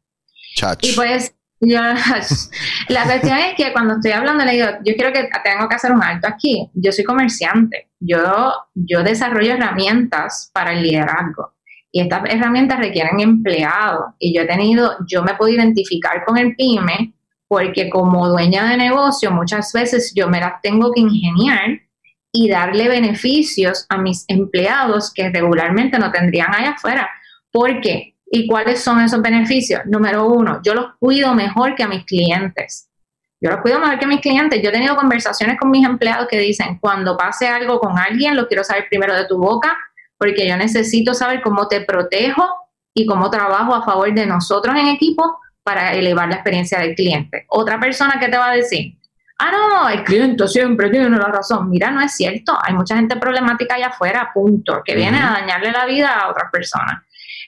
[0.81, 1.79] Y pues yo,
[2.89, 5.91] la cuestión es que cuando estoy hablando, le digo, yo quiero que tengo que hacer
[5.91, 6.69] un alto aquí.
[6.73, 11.53] Yo soy comerciante, yo, yo desarrollo herramientas para el liderazgo
[11.91, 16.55] y estas herramientas requieren empleados y yo he tenido, yo me puedo identificar con el
[16.55, 17.13] pyme
[17.47, 21.79] porque como dueña de negocio muchas veces yo me las tengo que ingeniar
[22.31, 27.09] y darle beneficios a mis empleados que regularmente no tendrían allá afuera.
[27.51, 28.15] ¿Por qué?
[28.31, 29.81] ¿Y cuáles son esos beneficios?
[29.85, 32.87] Número uno, yo los cuido mejor que a mis clientes.
[33.41, 34.61] Yo los cuido mejor que a mis clientes.
[34.61, 38.47] Yo he tenido conversaciones con mis empleados que dicen, cuando pase algo con alguien, lo
[38.47, 39.75] quiero saber primero de tu boca,
[40.19, 42.45] porque yo necesito saber cómo te protejo
[42.93, 47.45] y cómo trabajo a favor de nosotros en equipo para elevar la experiencia del cliente.
[47.47, 48.97] Otra persona que te va a decir,
[49.39, 51.69] ah, no, el cliente siempre tiene la razón.
[51.69, 52.57] Mira, no es cierto.
[52.61, 56.51] Hay mucha gente problemática allá afuera, punto, que viene a dañarle la vida a otras
[56.51, 57.03] personas.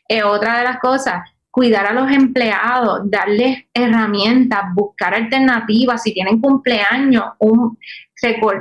[0.08, 6.40] Eh, otra de las cosas, cuidar a los empleados, darles herramientas, buscar alternativas, si tienen
[6.40, 7.78] cumpleaños, un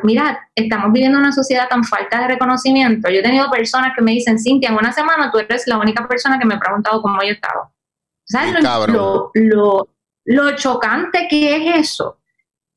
[0.03, 3.11] Mira, estamos viviendo una sociedad tan falta de reconocimiento.
[3.11, 6.07] Yo he tenido personas que me dicen, Cintia, en una semana tú eres la única
[6.09, 7.73] persona que me ha preguntado cómo yo he estado.
[8.25, 9.89] ¿Sabes lo, lo,
[10.25, 12.21] lo, chocante que es eso?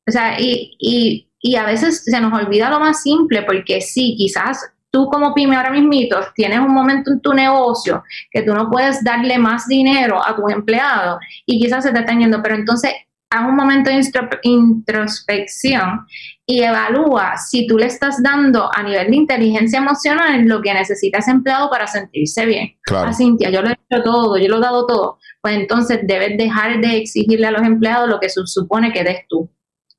[0.06, 4.16] O sea, y, y, y a veces se nos olvida lo más simple porque sí,
[4.18, 5.90] quizás tú como pyme ahora mismo
[6.34, 10.48] tienes un momento en tu negocio que tú no puedes darle más dinero a tu
[10.48, 12.92] empleado y quizás se te está yendo, pero entonces
[13.30, 14.00] haz un momento de
[14.42, 16.06] introspección
[16.46, 21.18] y evalúa si tú le estás dando a nivel de inteligencia emocional lo que necesita
[21.18, 22.76] ese empleado para sentirse bien.
[22.82, 23.08] Claro.
[23.08, 25.18] A Cintia, yo lo he hecho todo, yo lo he dado todo.
[25.40, 29.26] Pues entonces debes dejar de exigirle a los empleados lo que se supone que des
[29.28, 29.50] tú.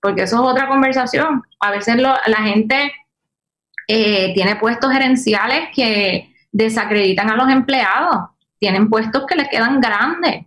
[0.02, 1.42] Porque eso es otra conversación.
[1.60, 2.92] A veces la gente
[3.88, 8.30] eh, tiene puestos gerenciales que desacreditan a los empleados,
[8.60, 10.46] tienen puestos que les quedan grandes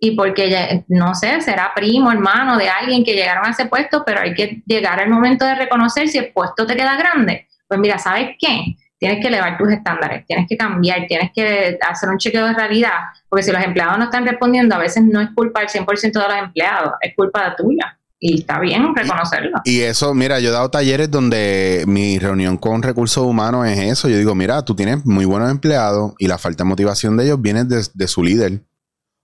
[0.00, 4.22] y porque, no sé, será primo, hermano de alguien que llegaron a ese puesto, pero
[4.22, 7.46] hay que llegar al momento de reconocer si el puesto te queda grande.
[7.68, 8.76] Pues mira, ¿sabes qué?
[8.98, 12.98] Tienes que elevar tus estándares, tienes que cambiar, tienes que hacer un chequeo de realidad,
[13.28, 16.28] porque si los empleados no están respondiendo, a veces no es culpa del 100% de
[16.28, 19.60] los empleados, es culpa de tuya y está bien reconocerlo.
[19.64, 24.08] Y, eso, mira, yo he dado talleres donde mi reunión con recursos humanos es eso.
[24.08, 27.40] Yo digo, mira, tú tienes muy buenos empleados y la falta de motivación de ellos
[27.40, 28.60] viene de, su líder.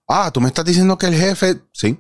[0.09, 1.99] Ah, tú me estás diciendo que el jefe, sí,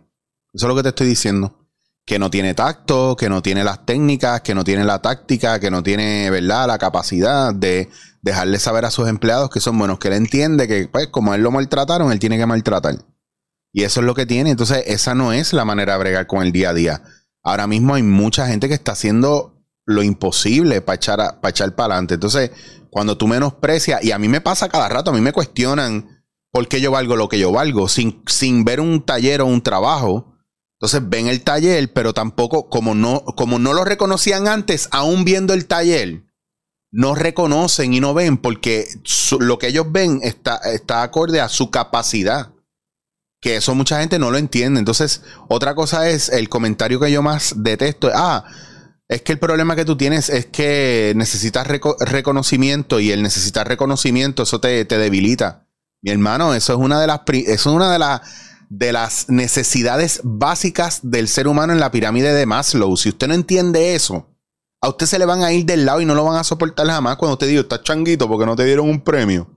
[0.53, 1.66] eso es lo que te estoy diciendo.
[2.05, 5.73] Que no tiene tacto, que no tiene las técnicas, que no tiene la táctica, que
[5.73, 7.90] no tiene, ¿verdad?, la capacidad de
[8.23, 11.42] dejarle saber a sus empleados que son buenos, que él entiende que, pues, como él
[11.42, 13.05] lo maltrataron, él tiene que maltratar.
[13.73, 14.51] Y eso es lo que tiene.
[14.51, 17.03] Entonces, esa no es la manera de bregar con el día a día.
[17.42, 21.95] Ahora mismo hay mucha gente que está haciendo lo imposible para echar, para echar para
[21.95, 22.14] adelante.
[22.14, 22.53] Entonces,
[22.88, 26.15] cuando tú menosprecias, y a mí me pasa cada rato, a mí me cuestionan
[26.57, 29.61] por qué yo valgo lo que yo valgo, sin, sin ver un taller o un
[29.61, 30.38] trabajo.
[30.79, 35.53] Entonces ven el taller, pero tampoco, como no, como no lo reconocían antes, aún viendo
[35.53, 36.25] el taller,
[36.90, 38.87] no reconocen y no ven porque
[39.38, 42.55] lo que ellos ven está, está acorde a su capacidad
[43.42, 44.79] que eso mucha gente no lo entiende.
[44.79, 48.11] Entonces, otra cosa es el comentario que yo más detesto.
[48.14, 48.47] Ah,
[49.09, 54.45] es que el problema que tú tienes es que necesitas reconocimiento y el necesitar reconocimiento,
[54.45, 55.65] eso te, debilita.
[56.02, 58.20] Mi hermano, eso es una de las, es una de,
[58.68, 62.96] de las necesidades básicas del ser humano en la pirámide de Maslow.
[62.96, 64.28] Si usted no entiende eso,
[64.80, 66.87] a usted se le van a ir del lado y no lo van a soportar
[66.87, 69.50] jamás cuando usted diga, estás changuito porque no te dieron un premio.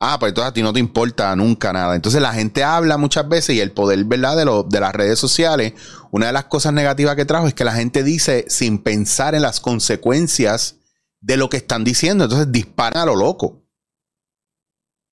[0.00, 1.96] Ah, pues entonces a ti no te importa nunca nada.
[1.96, 4.36] Entonces la gente habla muchas veces y el poder, ¿verdad?
[4.36, 5.74] De, de las redes sociales,
[6.12, 9.42] una de las cosas negativas que trajo es que la gente dice sin pensar en
[9.42, 10.76] las consecuencias
[11.20, 12.24] de lo que están diciendo.
[12.24, 13.57] Entonces disparan a lo loco.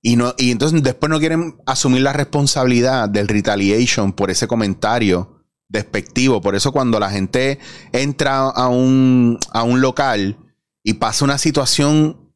[0.02, 5.44] Y, no, y entonces después no quieren asumir la responsabilidad del retaliation por ese comentario
[5.68, 6.40] despectivo.
[6.40, 7.59] Por eso cuando la gente
[7.92, 10.38] entra a un, a un local
[10.82, 12.26] y pasa una situación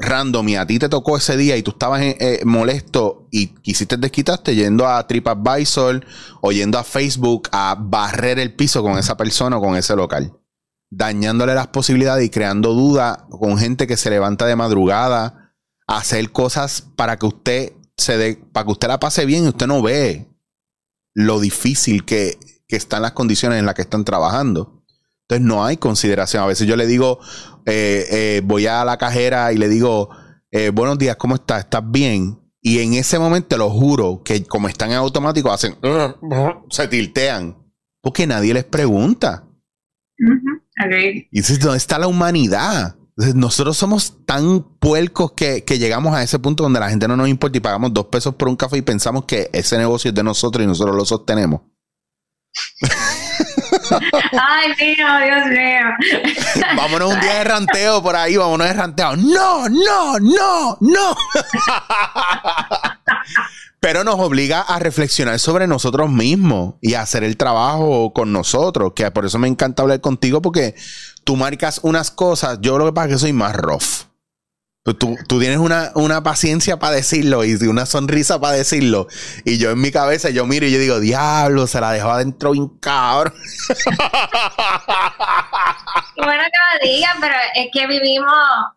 [0.00, 3.48] random y a ti te tocó ese día y tú estabas eh, eh, molesto y
[3.48, 6.04] quisiste desquitarte yendo a TripAdvisor
[6.40, 10.32] o yendo a Facebook a barrer el piso con esa persona o con ese local,
[10.90, 15.39] dañándole las posibilidades y creando duda con gente que se levanta de madrugada
[15.98, 19.66] hacer cosas para que usted se dé, para que usted la pase bien y usted
[19.66, 20.28] no ve
[21.14, 24.84] lo difícil que, que están las condiciones en las que están trabajando.
[25.22, 26.42] Entonces no hay consideración.
[26.42, 27.18] A veces yo le digo,
[27.66, 30.10] eh, eh, voy a la cajera y le digo,
[30.50, 31.64] eh, buenos días, ¿cómo estás?
[31.64, 32.38] ¿Estás bien?
[32.62, 35.76] Y en ese momento, lo juro, que como están en automático, hacen,
[36.70, 37.56] se tiltean.
[38.00, 39.46] Porque nadie les pregunta.
[41.30, 42.96] Y dices, ¿dónde está la humanidad?
[43.16, 47.28] Nosotros somos tan puercos que, que, llegamos a ese punto donde la gente no nos
[47.28, 50.22] importa y pagamos dos pesos por un café y pensamos que ese negocio es de
[50.22, 51.60] nosotros y nosotros lo sostenemos.
[54.32, 55.86] Ay, mío, Dios mío.
[56.76, 59.16] Vámonos un día de ranteo por ahí, vámonos de ranteo.
[59.16, 61.16] No, no, no, no.
[63.80, 68.92] Pero nos obliga a reflexionar sobre nosotros mismos y a hacer el trabajo con nosotros.
[68.94, 70.74] Que por eso me encanta hablar contigo, porque
[71.24, 72.58] tú marcas unas cosas.
[72.60, 74.10] Yo lo que pasa es que soy más rough.
[74.82, 74.94] Tú,
[75.28, 79.08] tú, tienes una, una paciencia para decirlo y una sonrisa para decirlo.
[79.44, 82.52] Y yo en mi cabeza, yo miro y yo digo, diablo, se la dejó adentro
[82.52, 83.34] bien cabrón.
[86.16, 88.32] bueno que lo digan, pero es que vivimos,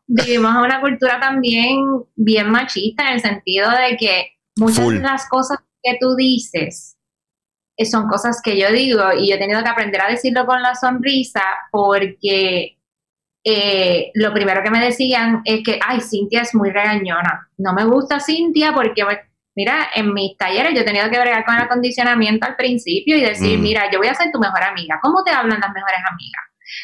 [0.05, 1.77] vivimos en una cultura también
[2.15, 6.92] bien machista en el sentido de que muchas de las cosas que tú dices
[7.89, 10.75] son cosas que yo digo y yo he tenido que aprender a decirlo con la
[10.75, 12.77] sonrisa porque
[13.43, 17.49] eh, lo primero que me decían es que, ay, Cintia es muy regañona.
[17.57, 19.03] No me gusta Cintia porque,
[19.55, 23.21] mira, en mis talleres yo he tenido que bregar con el acondicionamiento al principio y
[23.21, 23.61] decir, mm.
[23.61, 24.99] mira, yo voy a ser tu mejor amiga.
[25.01, 26.43] ¿Cómo te hablan las mejores amigas?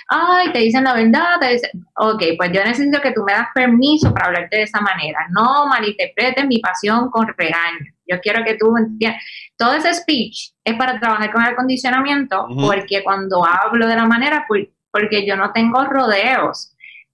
[0.10, 3.48] Ay, te dicen la verdad, te dicen, ok, pues yo necesito que tú me das
[3.56, 5.28] permiso para hablarte de esa manera.
[5.32, 7.94] No malinterpretes mi pasión con regaño.
[8.06, 9.24] Yo quiero que tú entiendas.
[9.60, 14.46] Todo ese speech es para trabajar con el acondicionamiento, porque cuando hablo de la manera,
[14.48, 16.72] pues, porque yo no tengo rodeos.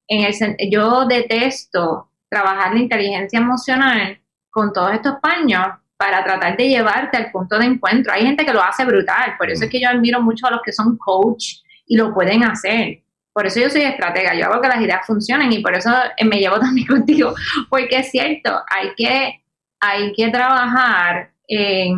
[0.07, 4.19] En el, yo detesto trabajar la inteligencia emocional
[4.51, 5.65] con todos estos paños
[5.97, 8.13] para tratar de llevarte al punto de encuentro.
[8.13, 10.61] Hay gente que lo hace brutal, por eso es que yo admiro mucho a los
[10.63, 13.01] que son coach y lo pueden hacer.
[13.33, 15.89] Por eso yo soy estratega, yo hago que las ideas funcionen y por eso
[16.23, 17.33] me llevo también contigo,
[17.71, 19.41] porque es cierto, hay que,
[19.79, 21.97] hay que trabajar en,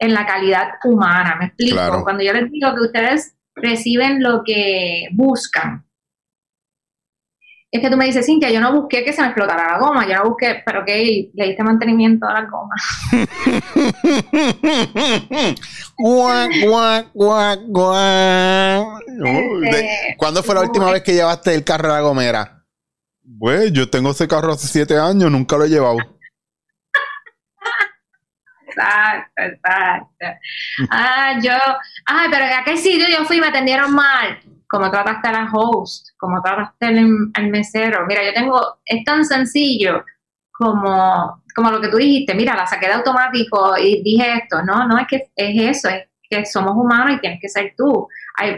[0.00, 2.04] la calidad humana, me explico.
[2.04, 5.84] Cuando yo les digo que ustedes reciben lo que buscan,
[7.70, 10.08] es que tú me dices, Cintia, yo no busqué que se me explotara la goma,
[10.08, 12.74] yo no busqué, pero que le diste mantenimiento a la goma.
[19.64, 22.64] Este, ¿Cuándo fue la última vez que llevaste el carro a la gomera?
[23.38, 25.98] Pues yo tengo ese carro hace siete años, nunca lo he llevado.
[28.78, 30.26] Exacto, exacto.
[30.90, 31.52] Ah, yo,
[32.06, 34.38] ah, pero ¿a qué sitio yo fui y me atendieron mal?
[34.68, 38.04] como trataste a la host, como trataste al, mesero.
[38.06, 40.04] Mira, yo tengo, es tan sencillo
[40.52, 44.62] como, como lo que tú dijiste, mira, la saqué de automático y dije esto.
[44.62, 48.08] No, no es que es eso, es que somos humanos y tienes que ser tú.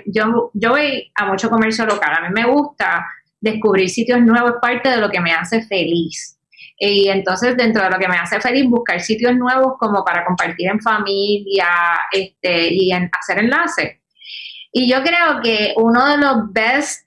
[0.07, 3.07] yo, yo voy a mucho comercio local, a mí me gusta
[3.41, 6.40] descubrir sitios nuevos, es parte de lo que me hace feliz.
[6.83, 10.71] Y entonces, dentro de lo que me hace feliz, buscar sitios nuevos como para compartir
[10.71, 11.69] en familia
[12.11, 13.99] este, y en, hacer enlaces.
[14.73, 17.07] Y yo creo que uno de los best,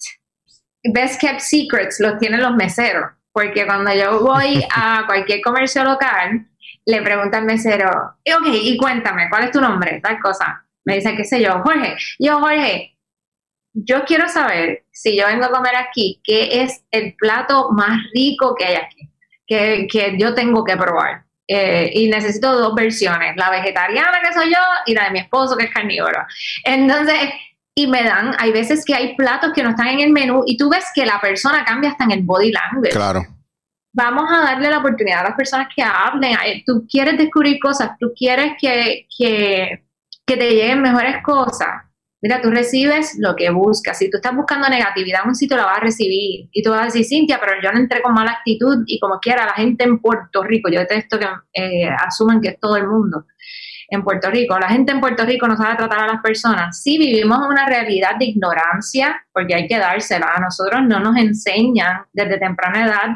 [0.83, 6.47] best kept secrets los tienen los meseros, porque cuando yo voy a cualquier comercio local,
[6.85, 9.99] le pregunto al mesero, ok, y cuéntame, ¿cuál es tu nombre?
[10.03, 10.67] Tal cosa.
[10.85, 11.95] Me dice, qué sé yo, Jorge.
[12.19, 12.95] Yo, Jorge,
[13.73, 18.53] yo quiero saber, si yo vengo a comer aquí, qué es el plato más rico
[18.53, 19.09] que hay aquí,
[19.53, 21.23] que, que yo tengo que probar.
[21.47, 25.57] Eh, y necesito dos versiones, la vegetariana que soy yo y la de mi esposo
[25.57, 26.25] que es carnívoro.
[26.63, 27.17] Entonces,
[27.75, 30.57] y me dan, hay veces que hay platos que no están en el menú y
[30.57, 32.93] tú ves que la persona cambia hasta en el body language.
[32.93, 33.25] Claro.
[33.91, 36.35] Vamos a darle la oportunidad a las personas que hablen.
[36.65, 39.83] Tú quieres descubrir cosas, tú quieres que, que,
[40.25, 41.83] que te lleguen mejores cosas.
[42.23, 43.97] Mira, tú recibes lo que buscas.
[43.97, 46.47] Si tú estás buscando negatividad en un sitio, la vas a recibir.
[46.53, 49.19] Y tú vas a decir, Cintia, pero yo no entré con mala actitud y como
[49.19, 52.87] quiera, la gente en Puerto Rico, yo detesto que eh, asuman que es todo el
[52.87, 53.25] mundo
[53.89, 54.57] en Puerto Rico.
[54.57, 56.81] La gente en Puerto Rico no sabe tratar a las personas.
[56.81, 60.31] Sí vivimos una realidad de ignorancia, porque hay que dársela.
[60.33, 63.09] A nosotros no nos enseñan desde temprana edad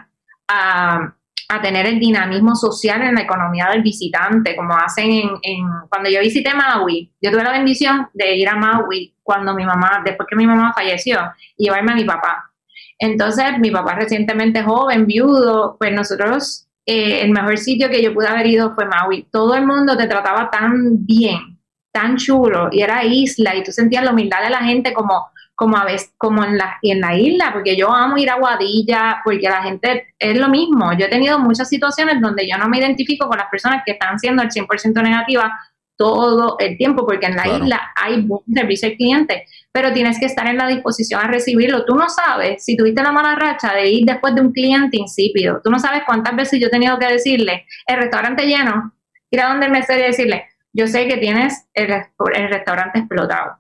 [0.50, 1.14] a,
[1.62, 5.10] tener el dinamismo social en la economía del visitante, como hacen
[5.42, 9.66] en, Cuando yo visité Maui, yo tuve la bendición de ir a Maui cuando mi
[9.66, 11.20] mamá, después que mi mamá falleció,
[11.56, 12.52] y llevarme a mi papá.
[13.00, 18.28] Entonces, mi papá recientemente joven, viudo, pues nosotros eh, el mejor sitio que yo pude
[18.28, 19.28] haber ido fue Maui.
[19.32, 21.60] Todo el mundo te trataba tan bien,
[21.92, 25.28] tan chulo, y era isla, y tú sentías la humildad de la gente como,
[25.58, 29.22] como, a veces, como en, la, en la isla, porque yo amo ir a Guadilla,
[29.24, 30.94] porque la gente es lo mismo.
[30.94, 34.20] Yo he tenido muchas situaciones donde yo no me identifico con las personas que están
[34.20, 35.52] siendo el 100% negativas
[35.96, 40.28] todo el tiempo, porque en la isla hay buen servicio al cliente, pero tienes que
[40.28, 41.86] estar en la disposición a recibirlo.
[41.86, 45.60] Tú no sabes si tuviste la mala racha de ir después de un cliente insípido.
[45.64, 48.94] Tú no sabes cuántas veces yo he tenido que decirle, el restaurante lleno,
[49.32, 51.92] ir a donde el mesero y decirle, yo sé que tienes el,
[52.36, 53.58] el restaurante explotado.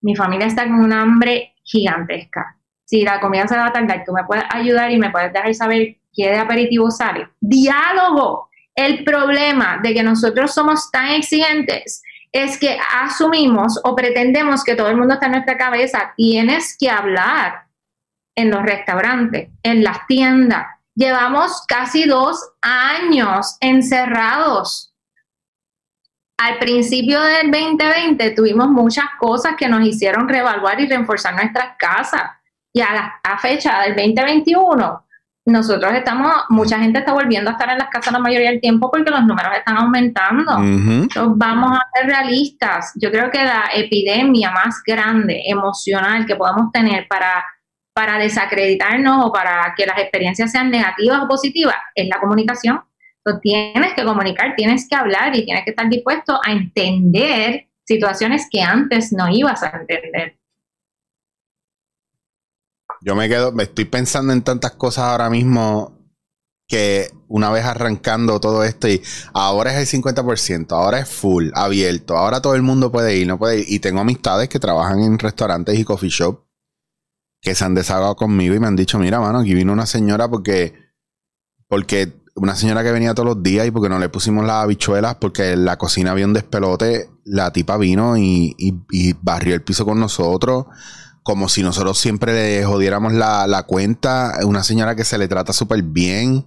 [0.00, 2.56] Mi familia está con un hambre gigantesca.
[2.84, 5.54] Si la comida se va a tardar, tú me puedes ayudar y me puedes dejar
[5.54, 7.28] saber qué de aperitivo sale.
[7.40, 14.74] Diálogo el problema de que nosotros somos tan exigentes es que asumimos o pretendemos que
[14.74, 16.12] todo el mundo está en nuestra cabeza.
[16.14, 17.68] Tienes que hablar
[18.36, 20.66] en los restaurantes, en las tiendas.
[20.94, 24.85] Llevamos casi dos años encerrados.
[26.38, 32.22] Al principio del 2020 tuvimos muchas cosas que nos hicieron reevaluar y reforzar nuestras casas.
[32.72, 35.06] Y a la fecha del 2021
[35.46, 38.90] nosotros estamos, mucha gente está volviendo a estar en las casas la mayoría del tiempo
[38.90, 40.58] porque los números están aumentando.
[40.58, 42.92] Entonces, vamos a ser realistas.
[42.96, 47.44] Yo creo que la epidemia más grande, emocional que podemos tener para,
[47.94, 52.82] para desacreditarnos o para que las experiencias sean negativas o positivas es la comunicación.
[53.26, 58.46] Entonces, tienes que comunicar, tienes que hablar y tienes que estar dispuesto a entender situaciones
[58.48, 60.38] que antes no ibas a entender.
[63.00, 65.98] Yo me quedo, me estoy pensando en tantas cosas ahora mismo
[66.68, 69.02] que una vez arrancando todo esto y
[69.34, 73.38] ahora es el 50%, ahora es full, abierto, ahora todo el mundo puede ir, no
[73.38, 73.64] puede ir.
[73.68, 76.44] Y tengo amistades que trabajan en restaurantes y coffee shop
[77.40, 80.28] que se han desahogado conmigo y me han dicho, mira, mano, aquí vino una señora
[80.28, 80.74] porque,
[81.68, 85.16] porque una señora que venía todos los días y porque no le pusimos las habichuelas
[85.16, 89.84] porque en la cocina había un despelote, la tipa vino y, y, barrió el piso
[89.84, 90.66] con nosotros
[91.26, 94.38] como si nosotros siempre le jodiéramos la, la cuenta.
[94.44, 96.46] Una señora que se le trata súper bien.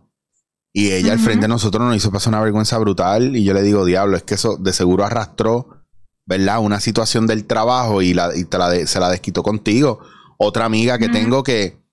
[0.72, 3.36] Y ella al frente de nosotros nos hizo pasar una vergüenza brutal.
[3.36, 5.84] Y yo le digo, diablo, es que eso de seguro arrastró,
[6.26, 6.60] ¿verdad?
[6.62, 8.48] Una situación del trabajo y, la, y
[8.88, 10.00] se la desquitó contigo.
[10.38, 11.84] Otra amiga que tengo que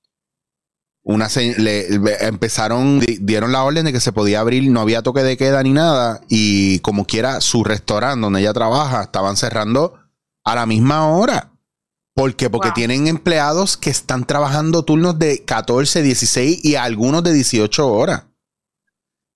[1.09, 1.87] una le,
[2.27, 5.73] empezaron, dieron la orden de que se podía abrir, no había toque de queda ni
[5.73, 6.21] nada.
[6.29, 9.95] Y como quiera, su restaurante donde ella trabaja, estaban cerrando
[10.43, 11.53] a la misma hora.
[12.13, 12.51] ¿Por qué?
[12.51, 18.25] Porque tienen empleados que están trabajando turnos de 14, 16 y algunos de 18 horas.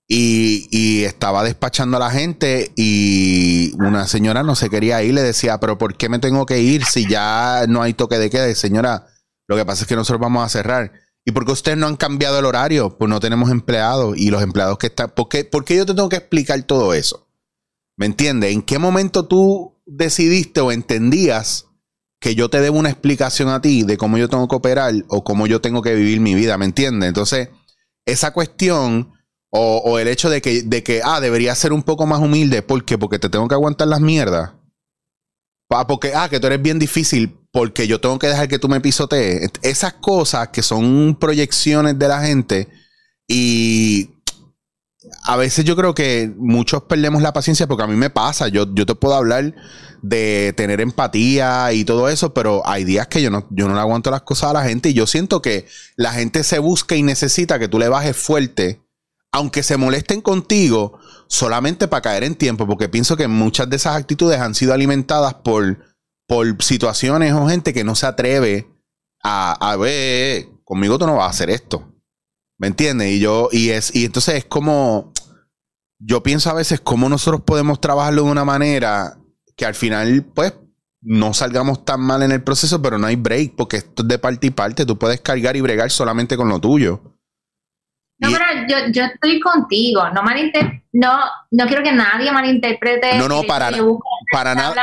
[0.09, 5.57] Y, estaba despachando a la gente y una señora no se quería ir, le decía,
[5.61, 8.53] pero ¿por qué me tengo que ir si ya no hay toque de queda?
[8.55, 9.07] señora,
[9.47, 10.91] lo que pasa es que nosotros vamos a cerrar.
[11.25, 12.97] ¿Y por qué ustedes no han cambiado el horario?
[12.97, 15.11] Pues no tenemos empleados y los empleados que están...
[15.11, 17.27] ¿Por qué, ¿Por qué yo te tengo que explicar todo eso?
[17.95, 18.53] ¿Me entiendes?
[18.53, 21.67] ¿En qué momento tú decidiste o entendías
[22.19, 25.23] que yo te debo una explicación a ti de cómo yo tengo que operar o
[25.23, 26.57] cómo yo tengo que vivir mi vida?
[26.57, 27.07] ¿Me entiendes?
[27.09, 27.49] Entonces,
[28.05, 29.13] esa cuestión
[29.53, 32.61] o, el hecho de que, de que, ah, debería ser un poco más humilde.
[32.61, 32.97] ¿Por qué?
[32.97, 34.53] Porque te tengo que aguantar las mierdas.
[35.67, 38.81] Porque, ah, que tú eres bien difícil porque yo tengo que dejar que tú me
[38.81, 39.51] pisotees.
[39.61, 42.69] Esas cosas que son proyecciones de la gente
[43.27, 44.11] y
[45.23, 48.47] a veces yo creo que muchos perdemos la paciencia porque a mí me pasa.
[48.47, 49.53] Yo, yo te puedo hablar
[50.01, 53.81] de tener empatía y todo eso, pero hay días que yo no, yo no le
[53.81, 57.03] aguanto las cosas a la gente y yo siento que la gente se busca y
[57.03, 58.81] necesita que tú le bajes fuerte
[59.31, 63.95] aunque se molesten contigo, solamente para caer en tiempo, porque pienso que muchas de esas
[63.95, 65.79] actitudes han sido alimentadas por,
[66.31, 68.65] por situaciones o gente que no se atreve
[69.21, 71.93] a, a ver, conmigo tú no vas a hacer esto.
[72.57, 73.09] ¿Me entiendes?
[73.09, 75.11] Y yo, y es, y entonces es como,
[75.99, 79.17] yo pienso a veces cómo nosotros podemos trabajarlo de una manera
[79.57, 80.53] que al final, pues,
[81.01, 84.17] no salgamos tan mal en el proceso, pero no hay break, porque esto es de
[84.17, 84.85] parte y parte.
[84.85, 87.11] Tú puedes cargar y bregar solamente con lo tuyo.
[88.19, 90.03] No, pero yo, yo estoy contigo.
[90.11, 90.21] No,
[90.93, 91.19] no,
[91.51, 93.17] no quiero que nadie malinterprete.
[93.17, 93.71] No, no, para,
[94.31, 94.75] para nada.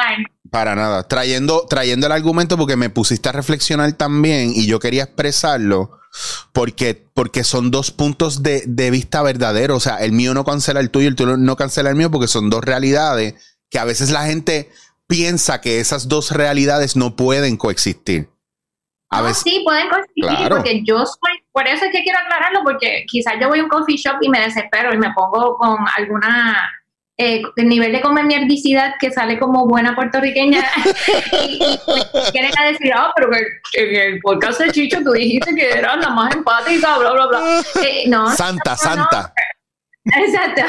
[0.50, 1.06] Para nada.
[1.06, 5.98] Trayendo, trayendo el argumento porque me pusiste a reflexionar también y yo quería expresarlo
[6.52, 9.76] porque, porque son dos puntos de, de vista verdaderos.
[9.76, 12.28] O sea, el mío no cancela el tuyo, el tuyo no cancela el mío porque
[12.28, 13.34] son dos realidades
[13.70, 14.70] que a veces la gente
[15.06, 18.28] piensa que esas dos realidades no pueden coexistir.
[19.10, 23.34] A sí, pueden coexistir porque yo soy, por eso es que quiero aclararlo, porque quizás
[23.40, 26.70] yo voy a un coffee shop y me desespero y me pongo con alguna
[27.20, 30.64] eh, nivel de comer mierdicidad que sale como buena puertorriqueña
[31.48, 31.58] y,
[32.30, 33.38] quieren decir, ah, pero que
[33.82, 37.62] en el podcast de Chicho tú dijiste que era la más empática, bla, bla, bla.
[37.84, 39.32] Eh, no, santa, santa.
[40.04, 40.62] Exacto.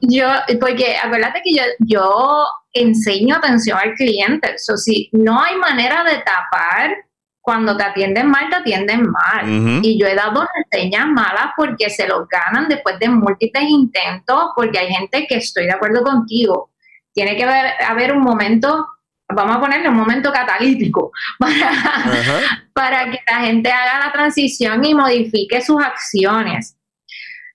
[0.00, 0.26] Yo,
[0.60, 4.54] porque acuérdate que yo, yo enseño atención al cliente.
[4.54, 6.96] Eso sí, no hay manera de tapar
[7.44, 9.44] cuando te atienden mal, te atienden mal.
[9.82, 14.78] Y yo he dado reseñas malas porque se los ganan después de múltiples intentos, porque
[14.78, 16.70] hay gente que estoy de acuerdo contigo.
[17.12, 18.88] Tiene que haber, un momento,
[19.28, 21.12] vamos a ponerle un momento catalítico,
[22.72, 26.78] para, que la gente haga la transición y modifique sus acciones.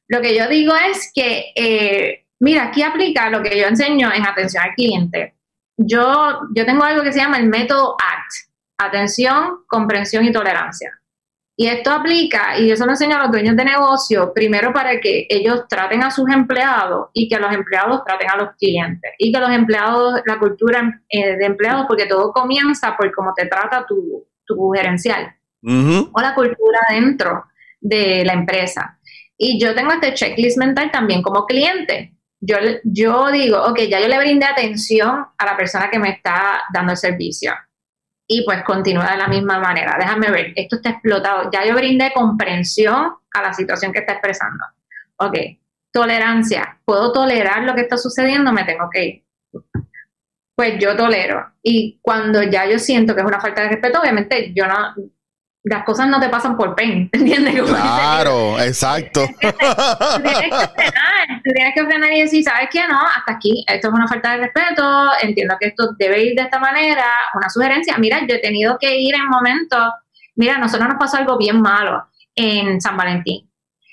[0.08, 4.24] Lo que yo digo es que, eh, mira, aquí aplica lo que yo enseño en
[4.24, 5.34] atención al cliente.
[5.78, 8.49] Yo, yo tengo algo que se llama el método ACT
[8.80, 10.91] atención, comprensión y tolerancia.
[11.55, 15.27] Y esto aplica, y eso lo enseño a los dueños de negocio, primero para que
[15.30, 19.11] ellos traten a sus empleados y que los empleados traten a los clientes.
[19.17, 23.45] Y que los empleados, la cultura eh, de empleados, porque todo comienza por cómo te
[23.47, 27.43] trata tu, tu gerencial o la cultura dentro
[27.82, 28.97] de la empresa.
[29.38, 32.15] Y yo tengo este checklist mental también como cliente.
[32.39, 32.55] Yo,
[32.86, 36.93] yo digo, ok, ya yo le brindé atención a la persona que me está dando
[36.93, 37.51] el servicio
[38.32, 39.97] y pues continúa de la misma manera.
[39.99, 41.49] Déjame ver, esto está explotado.
[41.51, 44.63] Ya yo brindé comprensión a la situación que está expresando.
[45.17, 45.36] Ok,
[45.91, 46.80] tolerancia.
[46.86, 48.53] ¿Puedo tolerar lo que está sucediendo?
[48.53, 49.23] Me tengo que ir.
[50.55, 51.53] Pues yo tolero.
[51.63, 54.93] Y cuando ya yo siento que es una falta de respeto, obviamente yo no,
[55.64, 57.62] las cosas no te pasan por pen, ¿entiendes?
[57.62, 59.26] claro, exacto.
[59.39, 62.88] Tú tienes que frenar, tú tienes que frenar y decir, ¿sabes qué?
[62.88, 66.43] No, hasta aquí, esto es una falta de respeto, entiendo que esto debe ir de
[66.43, 69.93] esta manera, una sugerencia, mira, yo he tenido que ir en momentos,
[70.36, 73.49] mira, a nosotros nos pasó algo bien malo en San Valentín.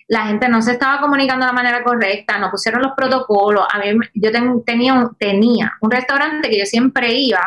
[0.09, 3.67] La gente no se estaba comunicando de la manera correcta, no pusieron los protocolos.
[3.73, 7.41] A mí, yo tenía, tenía un restaurante que yo siempre iba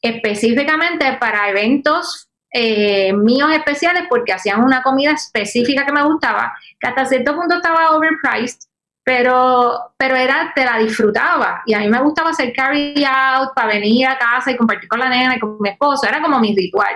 [0.00, 6.88] específicamente para eventos eh, míos especiales porque hacían una comida específica que me gustaba, que
[6.88, 8.60] hasta cierto punto estaba overpriced,
[9.04, 11.62] pero, pero era, te la disfrutaba.
[11.66, 14.98] Y a mí me gustaba hacer carry out para venir a casa y compartir con
[14.98, 16.94] la nena y con mi esposo, era como mi ritual.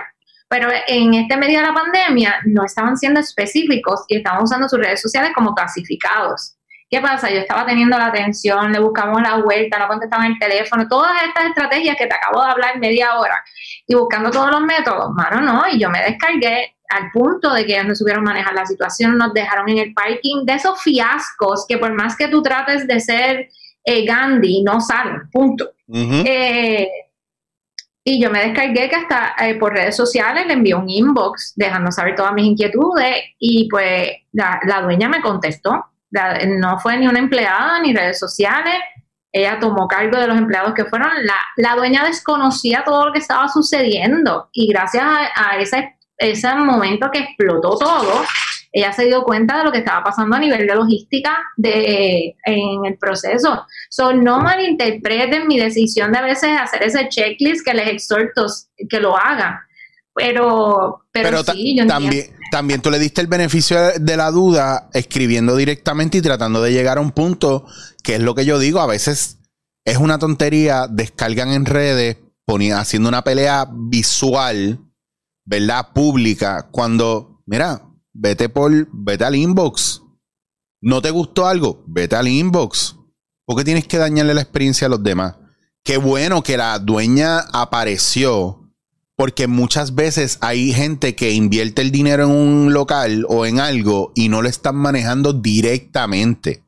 [0.49, 4.79] Pero en este medio de la pandemia no estaban siendo específicos y estaban usando sus
[4.79, 6.57] redes sociales como clasificados.
[6.89, 7.29] ¿Qué pasa?
[7.29, 11.45] Yo estaba teniendo la atención, le buscamos la vuelta, no contestaba el teléfono, todas estas
[11.45, 13.41] estrategias que te acabo de hablar media hora
[13.91, 17.73] y buscando todos los métodos, mano, no, y yo me descargué al punto de que
[17.73, 21.77] ellos no supieron manejar la situación, nos dejaron en el parking de esos fiascos que
[21.77, 23.49] por más que tú trates de ser
[23.83, 25.71] eh, Gandhi, no salen, punto.
[25.87, 26.87] Eh,
[28.03, 31.91] y yo me descargué que hasta eh, por redes sociales le envié un inbox dejando
[31.91, 35.91] saber todas mis inquietudes y pues la dueña me contestó
[36.47, 38.75] no fue ni una empleada ni redes sociales.
[39.31, 41.09] Ella tomó cargo de los empleados que fueron.
[41.23, 47.09] La, la dueña desconocía todo lo que estaba sucediendo y gracias a, ese, ese momento
[47.11, 48.23] que explotó todo,
[48.73, 52.85] ella se dio cuenta de lo que estaba pasando a nivel de logística de, en
[52.85, 53.65] el proceso.
[53.89, 58.45] So, no malinterpreten mi decisión de a veces hacer ese checklist que les exhorto
[58.89, 59.59] que lo hagan.
[60.13, 65.55] Pero, pero, sí, yo también, también tú le diste el beneficio de la duda escribiendo
[65.55, 67.65] directamente y tratando de llegar a un punto
[68.03, 68.81] que es lo que yo digo.
[68.81, 69.39] A veces
[69.85, 72.17] es una tontería, descargan en redes
[72.73, 74.79] haciendo una pelea visual,
[75.45, 75.89] ¿verdad?
[75.93, 80.01] Pública, cuando, mira, vete por, vete al inbox.
[80.81, 81.83] ¿No te gustó algo?
[81.87, 82.97] Vete al inbox.
[83.45, 85.35] ¿Por qué tienes que dañarle la experiencia a los demás?
[85.83, 88.60] Qué bueno que la dueña apareció
[89.21, 94.11] porque muchas veces hay gente que invierte el dinero en un local o en algo
[94.15, 96.65] y no lo están manejando directamente.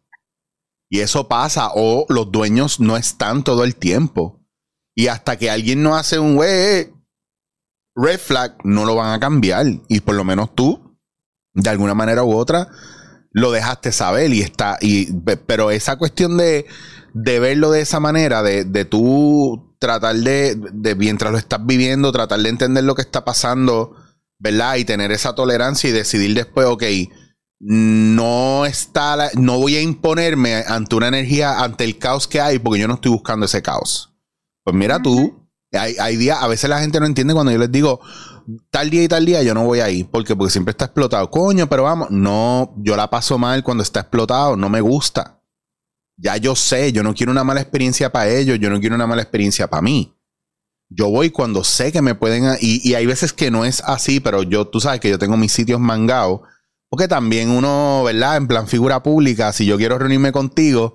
[0.87, 4.39] Y eso pasa, o los dueños no están todo el tiempo.
[4.93, 9.65] Y hasta que alguien no hace un red flag, no lo van a cambiar.
[9.87, 10.95] Y por lo menos tú,
[11.55, 12.69] de alguna manera u otra,
[13.31, 14.77] lo dejaste saber y está.
[14.79, 15.11] Y,
[15.47, 16.67] pero esa cuestión de,
[17.15, 22.13] de verlo de esa manera, de, de tú tratar de, de, mientras lo estás viviendo,
[22.13, 23.97] tratar de entender lo que está pasando,
[24.39, 24.77] ¿verdad?
[24.77, 26.83] Y tener esa tolerancia y decidir después, ok,
[27.59, 32.79] no está, no voy a imponerme ante una energía, ante el caos que hay, porque
[32.79, 34.13] yo no estoy buscando ese caos.
[34.63, 37.71] Pues mira tú, hay, hay días, a veces la gente no entiende cuando yo les
[37.71, 37.99] digo,
[38.71, 41.29] tal día y tal día yo no voy ahí, porque porque siempre está explotado.
[41.29, 45.42] Coño, pero vamos, no, yo la paso mal cuando está explotado, no me gusta
[46.17, 49.07] ya yo sé, yo no quiero una mala experiencia para ellos, yo no quiero una
[49.07, 50.15] mala experiencia para mí.
[50.89, 52.55] Yo voy cuando sé que me pueden...
[52.61, 55.37] Y, y, hay veces que no es así, pero yo, tú sabes que yo tengo
[55.37, 56.41] mis sitios mangados.
[56.93, 58.37] Porque también uno, ¿verdad?
[58.37, 60.93] En plan figura pública, si yo quiero reunirme contigo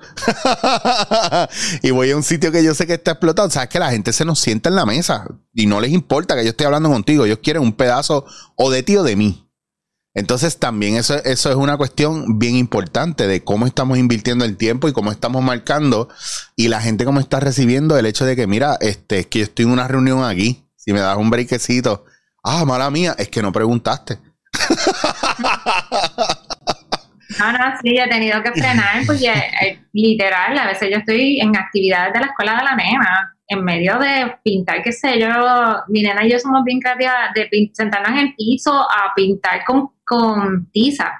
[1.82, 4.12] y voy a un sitio que yo sé que está explotado, sabes que la gente
[4.12, 7.24] se nos sienta en la mesa y no les importa que yo esté hablando contigo,
[7.24, 9.47] ellos quieren un pedazo o de ti o de mí.
[10.18, 14.88] Entonces también eso, eso es una cuestión bien importante de cómo estamos invirtiendo el tiempo
[14.88, 16.08] y cómo estamos marcando
[16.56, 19.66] y la gente cómo está recibiendo el hecho de que, mira, este, es que estoy
[19.66, 22.04] en una reunión aquí, si me das un breakcito,
[22.42, 24.18] ah, mala mía, es que no preguntaste.
[27.38, 31.56] No, no, sí, he tenido que frenar porque eh, literal, a veces yo estoy en
[31.56, 35.28] actividades de la escuela de la nena en medio de pintar, qué sé yo,
[35.88, 39.90] mi nena y yo somos bien creativas de sentarnos en el piso a pintar con,
[40.08, 41.12] con tiza.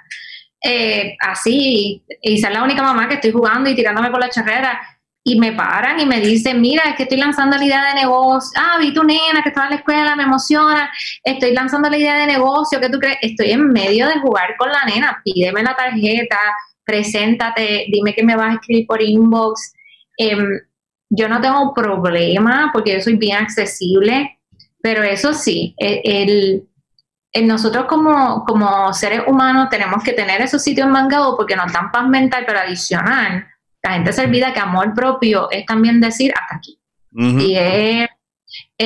[0.65, 4.81] Eh, así, y ser la única mamá que estoy jugando y tirándome por la charrera.
[5.25, 8.51] Y me paran y me dicen, mira, es que estoy lanzando la idea de negocio.
[8.57, 10.91] Ah, vi tu nena que estaba en la escuela, me emociona.
[11.23, 13.19] Estoy lanzando la idea de negocio, ¿qué tú crees?
[13.21, 15.21] Estoy en medio de jugar con la nena.
[15.23, 16.39] Pídeme la tarjeta,
[16.83, 19.75] preséntate, dime que me vas a escribir por inbox.
[20.17, 20.61] Em,
[21.11, 24.39] yo no tengo problema porque yo soy bien accesible,
[24.81, 26.68] pero eso sí, e, el,
[27.47, 32.09] nosotros como, como, seres humanos tenemos que tener esos sitios mangados porque nos dan paz
[32.09, 33.47] mental, pero adicional,
[33.83, 36.81] la gente se olvida que amor propio es también decir hasta aquí.
[37.13, 38.09] Y es,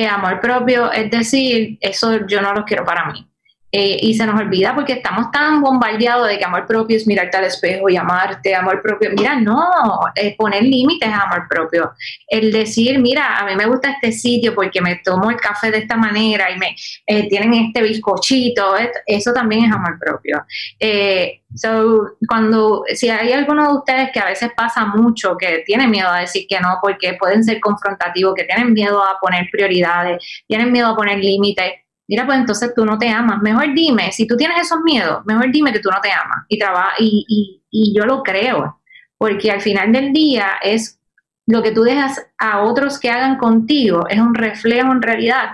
[0.09, 3.27] amor propio es decir, eso yo no lo quiero para mí.
[3.75, 7.37] Eh, y se nos olvida porque estamos tan bombardeados de que amor propio es mirarte
[7.37, 9.09] al espejo y amarte, amor propio.
[9.17, 9.67] Mira, no,
[10.13, 11.91] es poner límites a amor propio.
[12.27, 15.79] El decir, mira, a mí me gusta este sitio porque me tomo el café de
[15.79, 16.75] esta manera y me
[17.07, 18.75] eh, tienen este bizcochito,
[19.07, 20.45] eso también es amor propio.
[20.79, 25.89] Eh, so, cuando, si hay alguno de ustedes que a veces pasa mucho, que tienen
[25.89, 30.23] miedo a decir que no porque pueden ser confrontativos, que tienen miedo a poner prioridades,
[30.47, 31.73] tienen miedo a poner límites,
[32.07, 33.41] mira, pues entonces tú no te amas.
[33.41, 36.45] Mejor dime, si tú tienes esos miedos, mejor dime que tú no te amas.
[36.47, 38.81] Y, trabaja, y, y, y yo lo creo,
[39.17, 40.99] porque al final del día es
[41.45, 45.49] lo que tú dejas a otros que hagan contigo, es un reflejo en realidad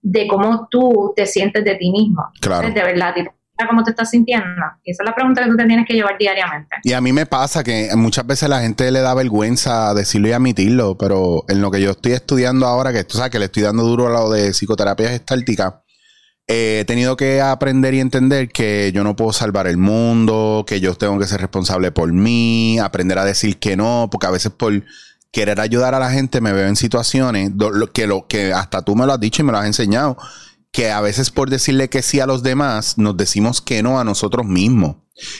[0.00, 2.24] de cómo tú te sientes de ti mismo.
[2.40, 2.68] Claro.
[2.68, 3.14] De verdad,
[3.66, 4.46] cómo te estás sintiendo.
[4.84, 6.76] esa es la pregunta que tú te tienes que llevar diariamente.
[6.84, 10.32] Y a mí me pasa que muchas veces la gente le da vergüenza decirlo y
[10.32, 13.64] admitirlo, pero en lo que yo estoy estudiando ahora, que tú sabes que le estoy
[13.64, 15.82] dando duro a lo de psicoterapia gestáltica,
[16.48, 20.94] he tenido que aprender y entender que yo no puedo salvar el mundo, que yo
[20.94, 24.82] tengo que ser responsable por mí, aprender a decir que no, porque a veces por
[25.30, 27.52] querer ayudar a la gente me veo en situaciones
[27.92, 30.16] que lo que hasta tú me lo has dicho y me lo has enseñado
[30.72, 34.04] que a veces por decirle que sí a los demás, nos decimos que no a
[34.04, 34.96] nosotros mismos.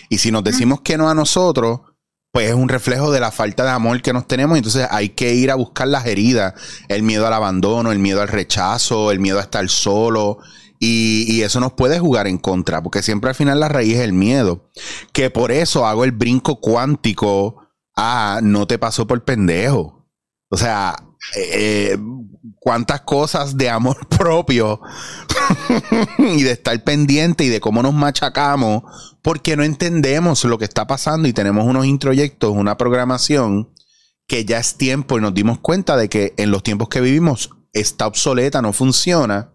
[0.09, 1.81] Y si nos decimos que no a nosotros,
[2.33, 4.57] pues es un reflejo de la falta de amor que nos tenemos.
[4.57, 6.55] Entonces hay que ir a buscar las heridas,
[6.89, 10.39] el miedo al abandono, el miedo al rechazo, el miedo a estar solo.
[10.81, 14.13] Y, eso nos puede jugar en contra, porque siempre al final la raíz es el
[14.13, 14.71] miedo.
[15.13, 17.63] Que por eso hago el brinco cuántico
[17.97, 20.09] a no te pasó por pendejo.
[20.51, 20.97] O sea,
[21.37, 21.51] eh,
[21.93, 21.99] eh,
[22.59, 24.81] cuántas cosas de amor propio
[26.19, 28.85] y de estar pendiente y de cómo nos machacamos
[29.23, 33.71] porque no entendemos lo que está pasando y tenemos unos introyectos, una programación
[34.27, 37.51] que ya es tiempo y nos dimos cuenta de que en los tiempos que vivimos
[37.73, 39.55] está obsoleta, no funciona.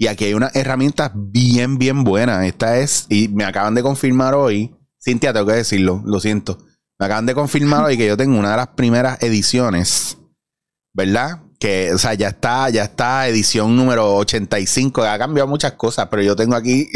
[0.00, 2.46] Y aquí hay una herramienta bien, bien buena.
[2.46, 6.56] Esta es, y me acaban de confirmar hoy, Cintia, tengo que decirlo, lo siento.
[6.98, 10.16] Me acaban de confirmar hoy que yo tengo una de las primeras ediciones
[10.94, 11.42] ¿verdad?
[11.58, 15.02] Que, o sea, ya está, ya está edición número 85.
[15.02, 16.88] Ha cambiado muchas cosas, pero yo tengo aquí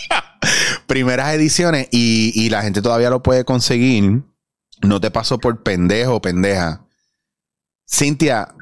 [0.86, 4.22] primeras ediciones y, y, la gente todavía lo puede conseguir.
[4.82, 6.86] No te paso por pendejo, pendeja.
[7.90, 8.54] Cintia,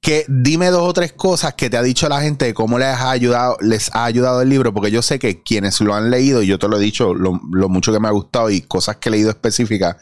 [0.00, 2.88] que dime dos o tres cosas que te ha dicho la gente de cómo les
[2.88, 6.42] ha ayudado, les ha ayudado el libro, porque yo sé que quienes lo han leído,
[6.42, 8.96] y yo te lo he dicho, lo, lo mucho que me ha gustado y cosas
[8.96, 9.96] que he leído específicas,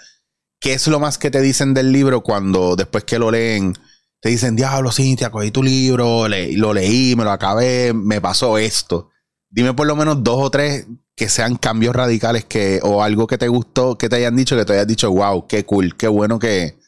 [0.60, 3.74] ¿Qué es lo más que te dicen del libro cuando después que lo leen
[4.20, 9.10] te dicen, diablo, Cintia, cogí tu libro, lo leí, me lo acabé, me pasó esto?
[9.50, 13.38] Dime por lo menos dos o tres que sean cambios radicales que, o algo que
[13.38, 16.38] te gustó, que te hayan dicho, que te hayas dicho, wow, qué cool, qué bueno
[16.38, 16.78] que,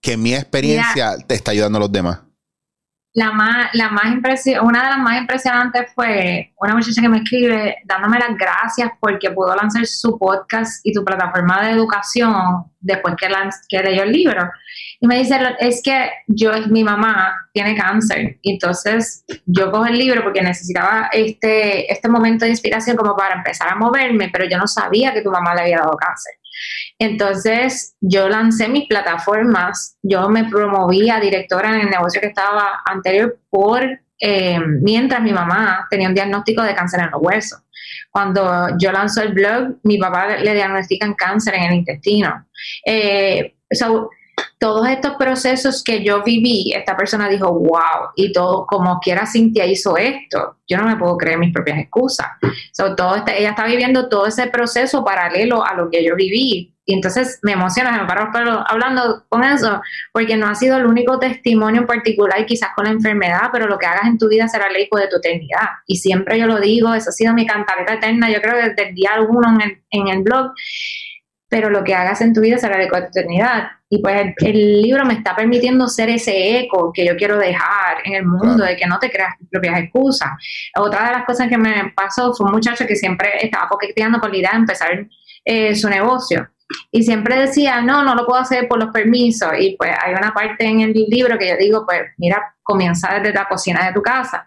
[0.00, 2.20] que mi experiencia te está ayudando a los demás
[3.16, 4.04] la más, la más
[4.62, 9.30] una de las más impresionantes fue una muchacha que me escribe dándome las gracias porque
[9.30, 13.26] pudo lanzar su podcast y su plataforma de educación después que,
[13.70, 14.50] que leyó el libro.
[15.00, 20.22] Y me dice, es que yo, mi mamá tiene cáncer, entonces yo cojo el libro
[20.22, 24.66] porque necesitaba este, este momento de inspiración como para empezar a moverme, pero yo no
[24.66, 26.34] sabía que tu mamá le había dado cáncer.
[26.98, 33.38] Entonces yo lancé mis plataformas, yo me promovía directora en el negocio que estaba anterior
[33.50, 37.60] por eh, mientras mi mamá tenía un diagnóstico de cáncer en los huesos.
[38.10, 42.46] Cuando yo lanzo el blog, mi papá le diagnostican cáncer en el intestino.
[42.84, 43.54] Eh,
[44.58, 49.66] todos estos procesos que yo viví, esta persona dijo, wow, y todo, como quiera Cintia
[49.66, 52.26] hizo esto, yo no me puedo creer mis propias excusas.
[52.96, 56.75] todo este, ella está viviendo todo ese proceso paralelo a lo que yo viví.
[56.86, 59.82] Y entonces me emociona, me paro hablando con eso,
[60.12, 63.76] porque no ha sido el único testimonio en particular, quizás con la enfermedad, pero lo
[63.76, 65.68] que hagas en tu vida será el eco de tu eternidad.
[65.86, 68.94] Y siempre yo lo digo, eso ha sido mi cantareta eterna, yo creo desde el
[68.94, 70.52] día uno en el, en el blog
[71.48, 73.68] pero lo que hagas en tu vida será de eternidad.
[73.88, 78.14] Y pues el, libro me está permitiendo ser ese eco que yo quiero dejar en
[78.14, 80.30] el mundo, de que no te creas tus propias excusas.
[80.76, 84.32] Otra de las cosas que me pasó fue un muchacho que siempre estaba coqueteando con
[84.32, 85.06] la idea de empezar
[85.44, 86.48] eh, su negocio.
[86.90, 89.50] Y siempre decía, no, no lo puedo hacer por los permisos.
[89.58, 93.32] Y pues hay una parte en el libro que yo digo, pues mira, comienza desde
[93.32, 94.44] la cocina de tu casa.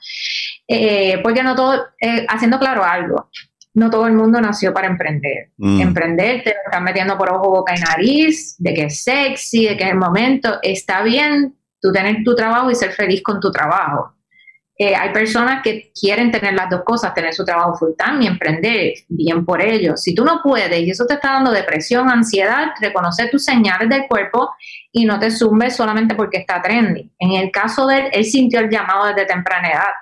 [0.68, 3.30] Eh, porque no todo, eh, haciendo claro algo,
[3.74, 5.52] no todo el mundo nació para emprender.
[5.58, 5.82] Mm.
[5.82, 9.84] Emprender te están metiendo por ojo, boca y nariz, de que es sexy, de que
[9.86, 10.60] es el momento.
[10.62, 14.14] Está bien tú tener tu trabajo y ser feliz con tu trabajo.
[14.82, 18.28] Eh, hay personas que quieren tener las dos cosas, tener su trabajo full time y
[18.28, 19.98] emprender, bien por ello.
[19.98, 24.08] Si tú no puedes y eso te está dando depresión, ansiedad, reconoce tus señales del
[24.08, 24.50] cuerpo
[24.94, 27.12] y no te zumbes solamente porque está trendy.
[27.20, 29.94] En el caso de él, él sintió el llamado desde temprana edad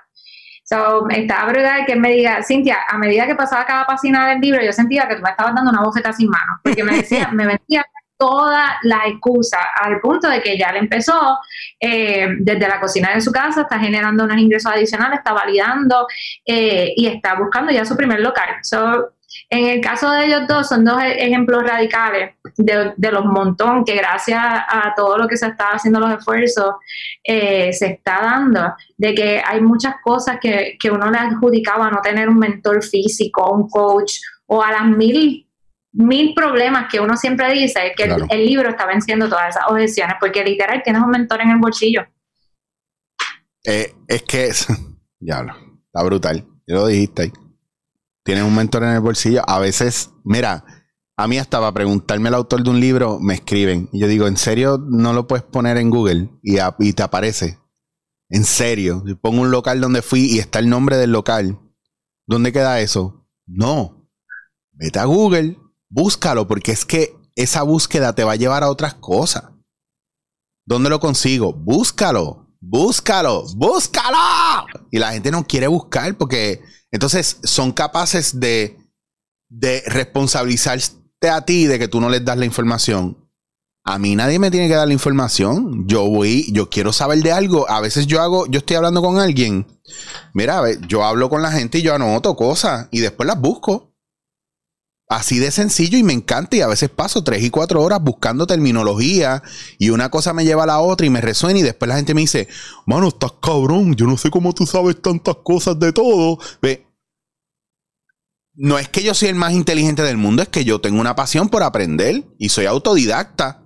[0.68, 4.62] So, estaba brutal que me diga, Cintia, a medida que pasaba cada página del libro,
[4.62, 7.46] yo sentía que tú me estabas dando una bofeta sin mano, porque me decía, me
[7.46, 7.82] vendía
[8.18, 11.38] toda la excusa al punto de que ya le empezó
[11.80, 16.06] eh, desde la cocina de su casa, está generando unos ingresos adicionales, está validando
[16.44, 18.48] eh, y está buscando ya su primer local.
[18.62, 19.12] So,
[19.50, 23.94] en el caso de ellos dos, son dos e-, ejemplos radicales de, los montón que
[23.94, 26.74] gracias a todo lo que se está haciendo los esfuerzos,
[27.22, 32.00] eh, se está dando, de que hay muchas cosas que, que uno le adjudicaba no
[32.00, 34.14] tener un mentor físico, un coach,
[34.46, 35.47] o a las mil
[35.98, 40.44] mil problemas que uno siempre dice, que el, libro está venciendo todas esas objeciones, porque
[40.44, 42.06] literal tienes un mentor en el bolsillo.
[43.64, 44.52] Eh, es que
[45.20, 45.54] Diablo,
[45.86, 46.46] está brutal.
[46.66, 47.32] Ya lo dijiste ahí.
[48.22, 49.42] Tienes un mentor en el bolsillo.
[49.48, 50.64] A veces, mira,
[51.16, 53.88] a mí hasta para preguntarme el autor de un libro me escriben.
[53.92, 56.28] Y yo digo, ¿en serio no lo puedes poner en Google?
[56.42, 57.58] Y, y te aparece.
[58.28, 59.02] En serio.
[59.04, 61.58] Yo pongo un local donde fui y está el nombre del local.
[62.26, 63.26] ¿Dónde queda eso?
[63.46, 64.08] No.
[64.72, 65.56] Vete a Google,
[65.88, 69.44] búscalo, porque es que esa búsqueda te va a llevar a otras cosas.
[70.66, 71.52] ¿Dónde lo consigo?
[71.52, 74.18] Búscalo, búscalo, búscalo.
[74.90, 78.78] Y la gente no quiere buscar porque entonces son capaces de,
[79.48, 83.28] de responsabilizarte a ti de que tú no les das la información.
[83.84, 85.86] A mí nadie me tiene que dar la información.
[85.86, 87.70] Yo voy, yo quiero saber de algo.
[87.70, 89.66] A veces yo hago, yo estoy hablando con alguien.
[90.34, 93.87] Mira, yo hablo con la gente y yo anoto cosas y después las busco.
[95.08, 98.46] Así de sencillo y me encanta y a veces paso tres y cuatro horas buscando
[98.46, 99.42] terminología
[99.78, 102.12] y una cosa me lleva a la otra y me resuena y después la gente
[102.12, 102.46] me dice,
[102.84, 106.38] mano, estás cabrón, yo no sé cómo tú sabes tantas cosas de todo.
[106.60, 106.86] Ve,
[108.52, 111.16] no es que yo soy el más inteligente del mundo, es que yo tengo una
[111.16, 113.64] pasión por aprender y soy autodidacta.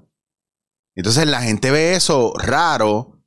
[0.94, 3.20] Entonces la gente ve eso raro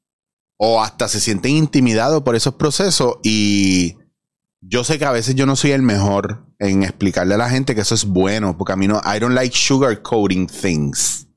[0.58, 3.98] o hasta se sienten intimidados por esos procesos y
[4.62, 7.76] yo sé que a veces yo no soy el mejor en explicarle a la gente
[7.76, 11.28] que eso es bueno, porque a mí no, I don't like sugarcoating things.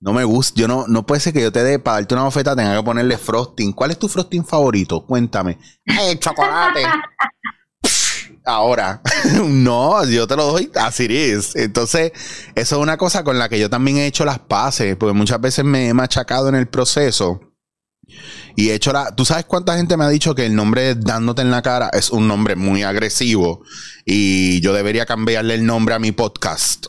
[0.00, 2.24] No me gusta, yo no, no puede ser que yo te dé para darte una
[2.24, 3.72] bofeta, tenga que ponerle frosting.
[3.72, 5.06] ¿Cuál es tu frosting favorito?
[5.06, 5.58] Cuéntame.
[5.84, 6.82] ¡Eh, chocolate!
[8.44, 9.00] Ahora,
[9.44, 11.54] no, yo te lo doy así es.
[11.54, 12.10] Entonces,
[12.56, 15.40] eso es una cosa con la que yo también he hecho las paces, porque muchas
[15.40, 17.40] veces me he machacado en el proceso
[18.56, 19.14] y he hecho la.
[19.14, 22.10] ¿Tú sabes cuánta gente me ha dicho que el nombre Dándote en la cara es
[22.10, 23.62] un nombre muy agresivo
[24.04, 26.86] y yo debería cambiarle el nombre a mi podcast?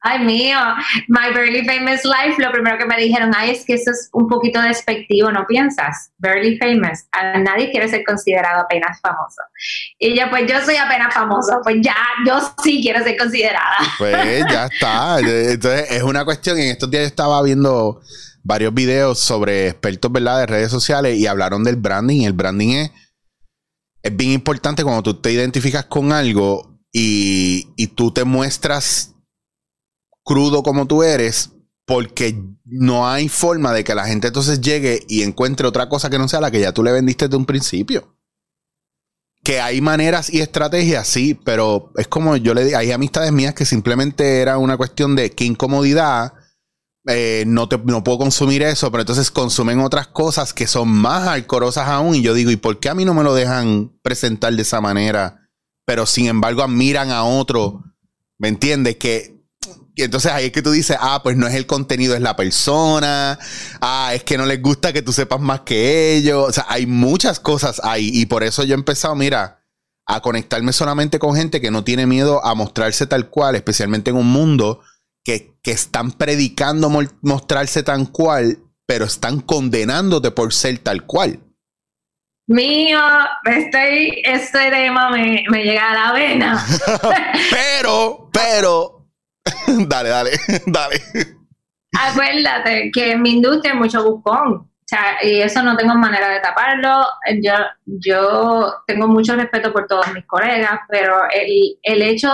[0.00, 0.58] Ay, mío,
[1.08, 4.28] My Barely Famous Life, lo primero que me dijeron, ay, es que eso es un
[4.28, 6.12] poquito despectivo, ¿no piensas?
[6.18, 9.42] Barely Famous, a nadie quiere ser considerado apenas famoso.
[9.98, 13.76] Y yo, pues yo soy apenas famoso, pues ya, yo sí quiero ser considerada.
[13.98, 18.00] Pues ya está, entonces es una cuestión, en estos días estaba viendo
[18.48, 22.22] varios videos sobre expertos, ¿verdad?, de redes sociales y hablaron del branding.
[22.22, 22.90] El branding es,
[24.02, 29.14] es bien importante cuando tú te identificas con algo y, y tú te muestras
[30.24, 31.50] crudo como tú eres,
[31.84, 36.18] porque no hay forma de que la gente entonces llegue y encuentre otra cosa que
[36.18, 38.16] no sea la que ya tú le vendiste desde un principio.
[39.44, 43.52] Que hay maneras y estrategias, sí, pero es como yo le digo, hay amistades mías
[43.52, 46.32] que simplemente era una cuestión de qué incomodidad
[47.08, 51.26] eh, no, te, no puedo consumir eso, pero entonces consumen otras cosas que son más
[51.26, 52.14] alcorosas aún.
[52.14, 54.82] Y yo digo, ¿y por qué a mí no me lo dejan presentar de esa
[54.82, 55.48] manera?
[55.86, 57.82] Pero sin embargo admiran a otro,
[58.36, 58.96] ¿me entiendes?
[58.96, 59.38] Que
[59.98, 62.36] y entonces ahí es que tú dices, ah, pues no es el contenido, es la
[62.36, 63.36] persona.
[63.80, 66.48] Ah, es que no les gusta que tú sepas más que ellos.
[66.48, 68.08] O sea, hay muchas cosas ahí.
[68.12, 69.64] Y por eso yo he empezado, mira,
[70.06, 74.16] a conectarme solamente con gente que no tiene miedo a mostrarse tal cual, especialmente en
[74.16, 74.82] un mundo
[75.62, 76.88] que, están predicando
[77.20, 78.56] mostrarse tan cual,
[78.86, 81.40] pero están condenándote por ser tal cual.
[82.46, 82.98] Mío,
[83.44, 86.64] estoy, este tema me, llega a la vena.
[87.50, 89.10] pero, pero,
[89.66, 90.30] dale, dale,
[90.66, 90.96] dale.
[91.92, 94.52] Acuérdate que en mi industria hay mucho buscón.
[94.54, 97.04] O sea, y eso no tengo manera de taparlo.
[97.42, 97.52] Yo,
[97.84, 102.30] yo tengo mucho respeto por todos mis colegas, pero el, el hecho,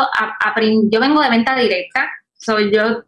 [0.89, 2.09] yo vengo de venta directa,
[2.45, 3.05] soy yo,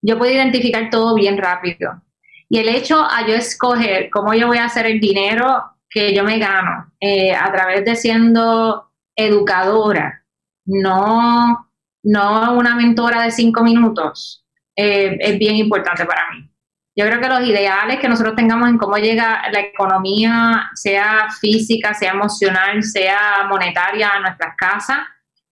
[0.00, 2.02] yo puedo identificar todo bien rápido.
[2.48, 6.24] Y el hecho a yo escoger cómo yo voy a hacer el dinero que yo
[6.24, 10.24] me gano eh, a través de siendo educadora,
[10.64, 11.70] no,
[12.02, 14.44] no una mentora de cinco minutos,
[14.76, 16.48] eh, es bien importante para mí.
[16.94, 21.94] Yo creo que los ideales que nosotros tengamos en cómo llega la economía, sea física,
[21.94, 24.98] sea emocional, sea monetaria a nuestras casas,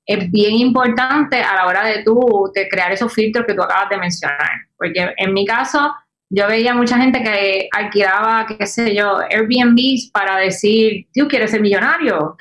[0.06, 3.88] es bien importante a la hora de tú de crear esos filtros que tú acabas
[3.90, 4.50] de mencionar.
[4.76, 5.94] Porque en mi caso,
[6.32, 11.60] yo veía mucha gente que alquilaba, qué sé yo, Airbnbs para decir, tú quieres ser
[11.60, 12.36] millonario.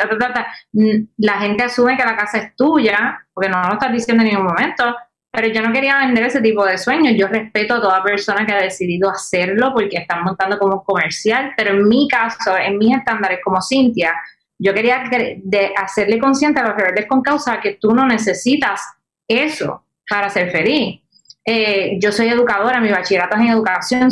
[0.74, 4.30] Mm, la gente asume que la casa es tuya, porque no lo estás diciendo en
[4.30, 4.95] ningún momento.
[5.32, 7.16] Pero yo no quería vender ese tipo de sueños.
[7.18, 11.53] Yo respeto a toda persona que ha decidido hacerlo porque están montando como comercial.
[11.57, 14.14] Pero en mi caso, en mis estándares como Cintia,
[14.60, 15.03] yo quería
[15.41, 18.82] de hacerle consciente a los rebeldes con causa que tú no necesitas
[19.28, 21.01] eso para ser feliz.
[21.45, 24.10] Eh, yo soy educadora, mi bachillerato es en educación,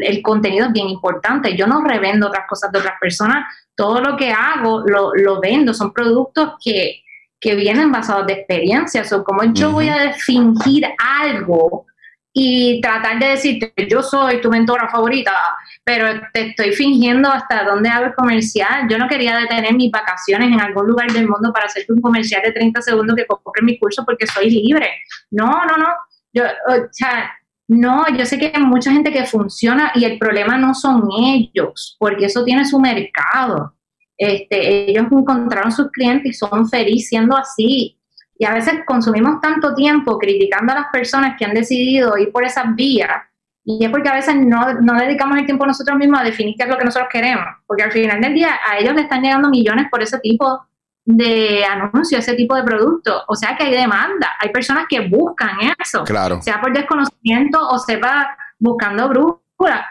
[0.00, 1.56] el, contenido es bien importante.
[1.56, 3.44] Yo no revendo otras cosas de otras personas,
[3.74, 7.02] todo lo que hago lo, lo vendo, son productos que,
[7.40, 9.12] que vienen basados de experiencias.
[9.12, 11.86] O como yo voy a fingir algo
[12.32, 15.32] y tratar de decirte, yo soy tu mentora favorita,
[15.88, 18.86] pero te estoy fingiendo hasta dónde hago el comercial.
[18.90, 22.42] Yo no quería detener mis vacaciones en algún lugar del mundo para hacerte un comercial
[22.42, 24.86] de 30 segundos que compre mi curso porque soy libre.
[25.30, 25.86] No, no, no.
[26.30, 27.32] Yo, o sea,
[27.68, 31.96] no, yo sé que hay mucha gente que funciona y el problema no son ellos,
[31.98, 33.74] porque eso tiene su mercado.
[34.18, 37.98] Este, ellos encontraron sus clientes y son felices siendo así.
[38.38, 42.44] Y a veces consumimos tanto tiempo criticando a las personas que han decidido ir por
[42.44, 43.27] esas vías
[43.70, 44.64] y es porque a veces no,
[44.98, 47.92] dedicamos el tiempo nosotros mismos a definir qué es lo que nosotros queremos, porque al
[47.92, 50.66] final del día a ellos le están llegando millones por ese tipo
[51.04, 53.24] de anuncios, ese tipo de producto.
[53.28, 56.40] O sea que hay demanda, hay personas que buscan eso, claro.
[56.40, 59.86] sea por desconocimiento o sepa buscando brújula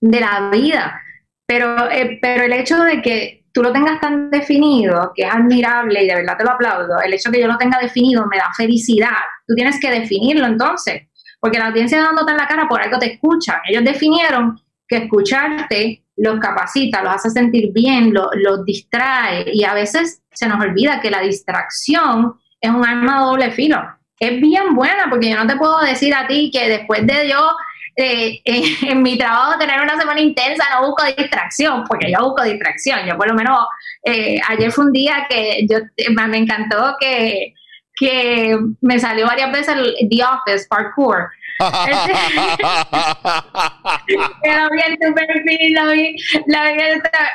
[0.00, 1.00] de la vida.
[1.46, 6.02] Pero, eh, pero el hecho de que tú lo tengas tan definido, que es admirable
[6.02, 8.38] y de verdad te lo aplaudo, el hecho de que yo lo tenga definido me
[8.38, 9.18] da felicidad.
[9.46, 11.02] Tú tienes que definirlo entonces
[11.40, 13.62] porque la audiencia dándote en la cara por algo te escucha.
[13.68, 20.22] Ellos definieron que escucharte los capacita, los hace sentir bien, los, distrae y a veces
[20.32, 23.80] se nos olvida que la distracción es un arma de doble filo.
[24.18, 27.50] Es bien buena porque yo no te puedo decir a ti que después de yo
[27.96, 28.42] eh,
[28.82, 33.00] en mi trabajo tener una semana intensa no busco distracción, porque yo busco distracción.
[33.06, 33.58] Yo por lo menos
[34.04, 35.78] eh, ayer fue un día que yo
[36.10, 37.54] me encantó que
[38.00, 41.28] que me salió varias veces el The Office Parkour.
[44.42, 46.70] Pero vi en tu perfil, lo vi, la vi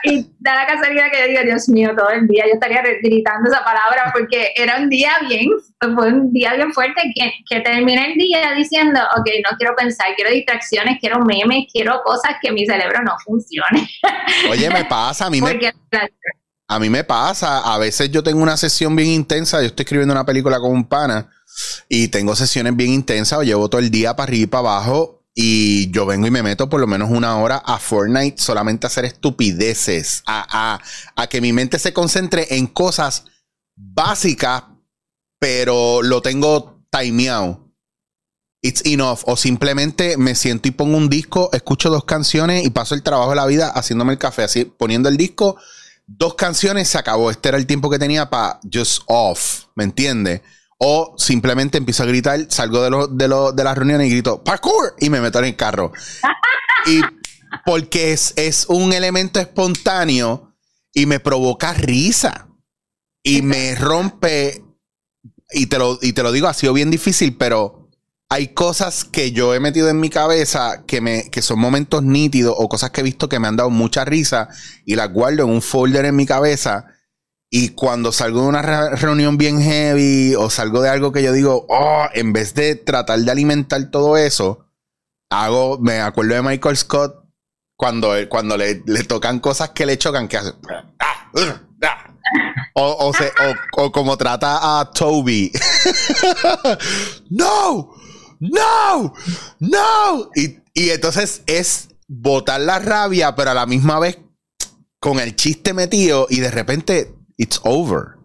[0.06, 3.52] y da la casualidad que yo digo, Dios mío, todo el día yo estaría gritando
[3.52, 8.14] esa palabra porque era un día bien, fue un día bien fuerte que, que terminé
[8.14, 12.66] el día diciendo, ok, no quiero pensar, quiero distracciones, quiero memes, quiero cosas que mi
[12.66, 13.88] cerebro no funcione.
[14.50, 15.60] Oye, me pasa, a mí me...
[16.68, 20.14] A mí me pasa, a veces yo tengo una sesión bien intensa, yo estoy escribiendo
[20.14, 21.30] una película con un pana
[21.88, 25.92] y tengo sesiones bien intensas, llevo todo el día para arriba y para abajo y
[25.92, 29.06] yo vengo y me meto por lo menos una hora a Fortnite solamente a hacer
[29.06, 30.80] estupideces, a,
[31.16, 33.26] a que mi mente se concentre en cosas
[33.76, 34.64] básicas,
[35.38, 37.62] pero lo tengo timeado.
[38.62, 39.20] It's enough.
[39.26, 43.30] O simplemente me siento y pongo un disco, escucho dos canciones y paso el trabajo
[43.30, 45.58] de la vida haciéndome el café, así poniendo el disco
[46.08, 47.32] dos canciones, se acabó.
[47.32, 50.42] Este era el tiempo que tenía para just off, ¿me entiendes?
[50.78, 54.44] O simplemente empiezo a gritar, salgo de, lo, de, lo, de la reunión y grito
[54.44, 55.92] parkour y me meto en el carro.
[56.86, 57.02] y
[57.66, 60.56] porque es, es un elemento espontáneo
[60.94, 62.48] y me provoca risa.
[63.24, 64.64] Y me rompe,
[65.52, 67.85] y te, lo, y te lo digo, ha sido bien difícil, pero
[68.30, 72.56] hay cosas que yo he metido en mi cabeza que, me, que son momentos nítidos
[72.58, 74.50] o cosas que he visto que me han dado mucha risa
[74.86, 76.86] y las guardo en un folder en mi cabeza.
[77.50, 81.66] Y cuando salgo de una reunión bien heavy o salgo de algo que yo digo,
[81.70, 84.66] oh, en vez de tratar de alimentar todo eso,
[85.30, 87.26] hago, me acuerdo de Michael Scott
[87.78, 88.76] cuando, cuando le,
[89.08, 90.54] tocan cosas que le chocan, que hace.
[92.74, 93.12] O,
[93.78, 95.52] o, como trata a Toby.
[97.30, 97.95] no,
[98.52, 99.14] no,
[99.60, 100.30] no.
[100.36, 104.20] Y, entonces es botar la rabia, pero a la misma vez
[105.00, 108.18] con el chiste metido y de repente it's over.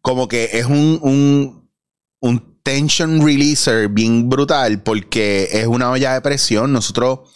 [0.00, 1.70] Como que es un, un,
[2.20, 6.72] un tension releaser bien brutal porque es una olla de presión.
[6.72, 7.30] Nosotros,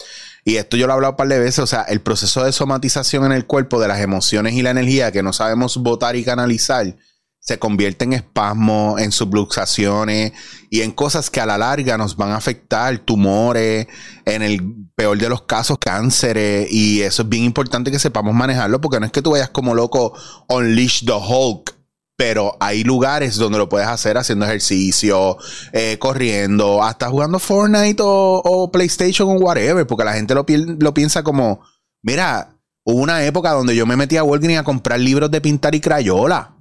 [0.45, 2.51] y esto yo lo he hablado un par de veces, o sea, el proceso de
[2.51, 6.23] somatización en el cuerpo de las emociones y la energía que no sabemos votar y
[6.23, 6.95] canalizar
[7.39, 10.33] se convierte en espasmos, en subluxaciones
[10.69, 13.87] y en cosas que a la larga nos van a afectar, tumores,
[14.25, 14.61] en el
[14.95, 16.67] peor de los casos, cánceres.
[16.71, 19.73] Y eso es bien importante que sepamos manejarlo porque no es que tú vayas como
[19.73, 20.13] loco,
[20.49, 21.75] unleash the Hulk.
[22.17, 25.37] Pero hay lugares donde lo puedes hacer haciendo ejercicio,
[25.71, 31.23] eh, corriendo, hasta jugando Fortnite o, PlayStation o whatever, porque la gente lo, lo piensa
[31.23, 31.61] como,
[32.03, 35.73] mira, hubo una época donde yo me metí a Walgreens a comprar libros de pintar
[35.75, 36.58] y crayola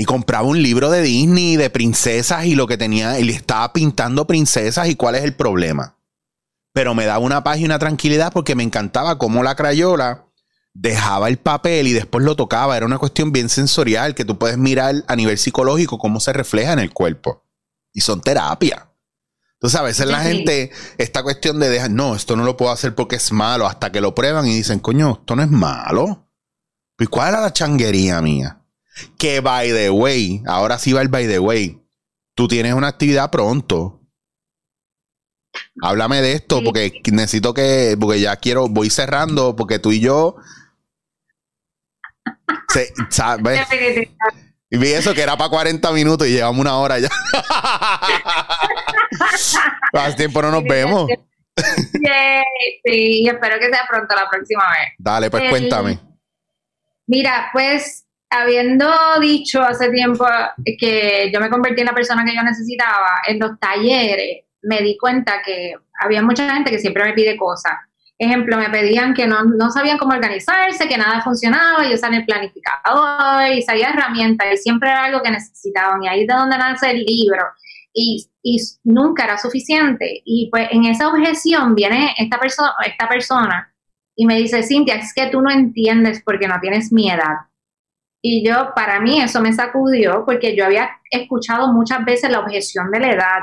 [0.00, 3.70] y compraba un libro de Disney de princesas y lo que tenía, y le estaba
[3.74, 5.98] pintando princesas y cuál es el problema.
[6.72, 10.24] Pero me daba una paz y una tranquilidad porque me encantaba cómo la crayola
[10.72, 12.78] dejaba el papel y después lo tocaba.
[12.78, 16.72] Era una cuestión bien sensorial que tú puedes mirar a nivel psicológico cómo se refleja
[16.72, 17.44] en el cuerpo.
[17.92, 18.90] Y son terapia.
[19.52, 22.94] Entonces a veces la gente, esta cuestión de dejar, no, esto no lo puedo hacer
[22.94, 26.26] porque es malo, hasta que lo prueban y dicen, coño, esto no es malo.
[26.98, 28.59] ¿Y cuál era la changuería mía?
[29.18, 31.80] Que by the way, ahora sí va el by the way.
[32.34, 34.00] Tú tienes una actividad pronto.
[35.82, 40.36] Háblame de esto porque necesito que, porque ya quiero, voy cerrando porque tú y yo,
[43.08, 43.60] ¿sabes?
[44.70, 47.08] Y vi eso que era para 40 minutos y llevamos una hora ya.
[49.92, 51.08] Hace tiempo no nos vemos.
[51.56, 54.92] sí, espero que sea pronto la próxima vez.
[54.98, 55.98] Dale, pues cuéntame.
[57.08, 58.88] Mira, pues habiendo
[59.20, 60.24] dicho hace tiempo
[60.78, 64.96] que yo me convertí en la persona que yo necesitaba, en los talleres me di
[64.96, 67.72] cuenta que había mucha gente que siempre me pide cosas.
[68.18, 72.26] Ejemplo, me pedían que no, no sabían cómo organizarse, que nada funcionaba, yo usaba el
[72.26, 76.58] planificador y sabía herramientas y siempre era algo que necesitaban y ahí es de donde
[76.58, 77.42] nace el libro.
[77.92, 80.20] Y, y, nunca era suficiente.
[80.24, 83.74] Y pues en esa objeción viene esta, persona esta persona
[84.14, 87.49] y me dice, Cintia, es que tú no entiendes porque no tienes mi edad.
[88.22, 92.90] Y yo, para mí, eso me sacudió porque yo había escuchado muchas veces la objeción
[92.90, 93.40] de la edad,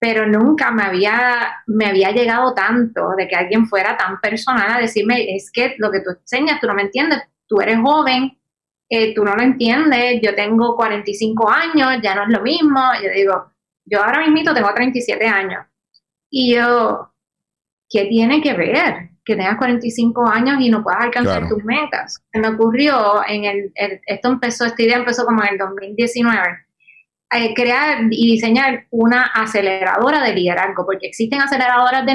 [0.00, 4.78] pero nunca me había, me había llegado tanto de que alguien fuera tan personal a
[4.78, 8.38] decirme, es que lo que tú enseñas, tú no me entiendes, tú eres joven,
[8.94, 12.78] eh, tú no lo entiendes, yo tengo 45 años, ya no es lo mismo.
[13.02, 13.52] Yo digo,
[13.86, 15.64] yo ahora mismo tengo 37 años.
[16.30, 17.10] Y yo,
[17.88, 19.11] ¿qué tiene que ver?
[19.24, 22.22] Que tengas 45 años y no puedas alcanzar tus metas.
[22.32, 23.72] Me ocurrió en el,
[24.06, 26.40] esto empezó, esta idea empezó como en el 2019,
[27.34, 32.12] eh, crear y diseñar una aceleradora de liderazgo, porque existen aceleradoras de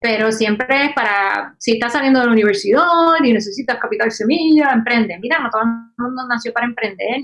[0.00, 2.84] pero siempre es para, si estás saliendo de la universidad
[3.24, 5.18] y necesitas capital semilla, emprende.
[5.18, 7.22] Mira, no todo el mundo nació para emprender.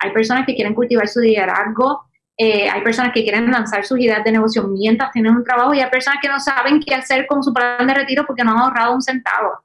[0.00, 2.06] Hay personas que quieren cultivar su liderazgo
[2.38, 5.80] eh, hay personas que quieren lanzar sus ideas de negocio mientras tienen un trabajo y
[5.80, 8.58] hay personas que no saben qué hacer con su plan de retiro porque no han
[8.58, 9.64] ahorrado un centavo.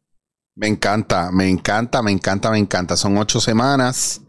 [0.56, 2.96] Me encanta, me encanta, me encanta, me encanta.
[2.96, 4.20] Son ocho semanas.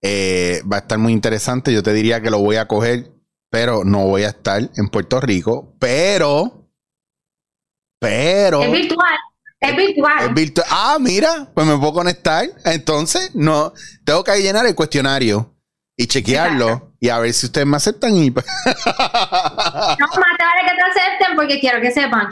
[0.00, 1.72] Eh, va a estar muy interesante.
[1.72, 3.17] Yo te diría que lo voy a coger
[3.50, 6.68] pero no voy a estar en Puerto Rico, pero,
[8.00, 8.62] pero...
[8.62, 9.16] Es virtual.
[9.60, 10.66] Es virtual.
[10.70, 12.46] Ah, mira, pues me puedo conectar.
[12.64, 13.72] Entonces, no,
[14.04, 15.54] tengo que llenar el cuestionario
[15.96, 20.37] y chequearlo y a ver si ustedes me aceptan y pues no más
[20.90, 22.28] acepten porque quiero que sepan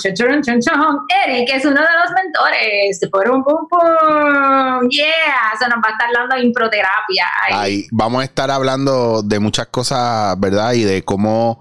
[1.26, 3.00] Eric es uno de los mentores.
[3.10, 4.88] Pum pum pum.
[4.88, 7.26] Yeah se nos va a estar de improterapia.
[7.50, 7.86] Ahí.
[7.92, 11.58] vamos a estar hablando de muchas cosas verdad y de cómo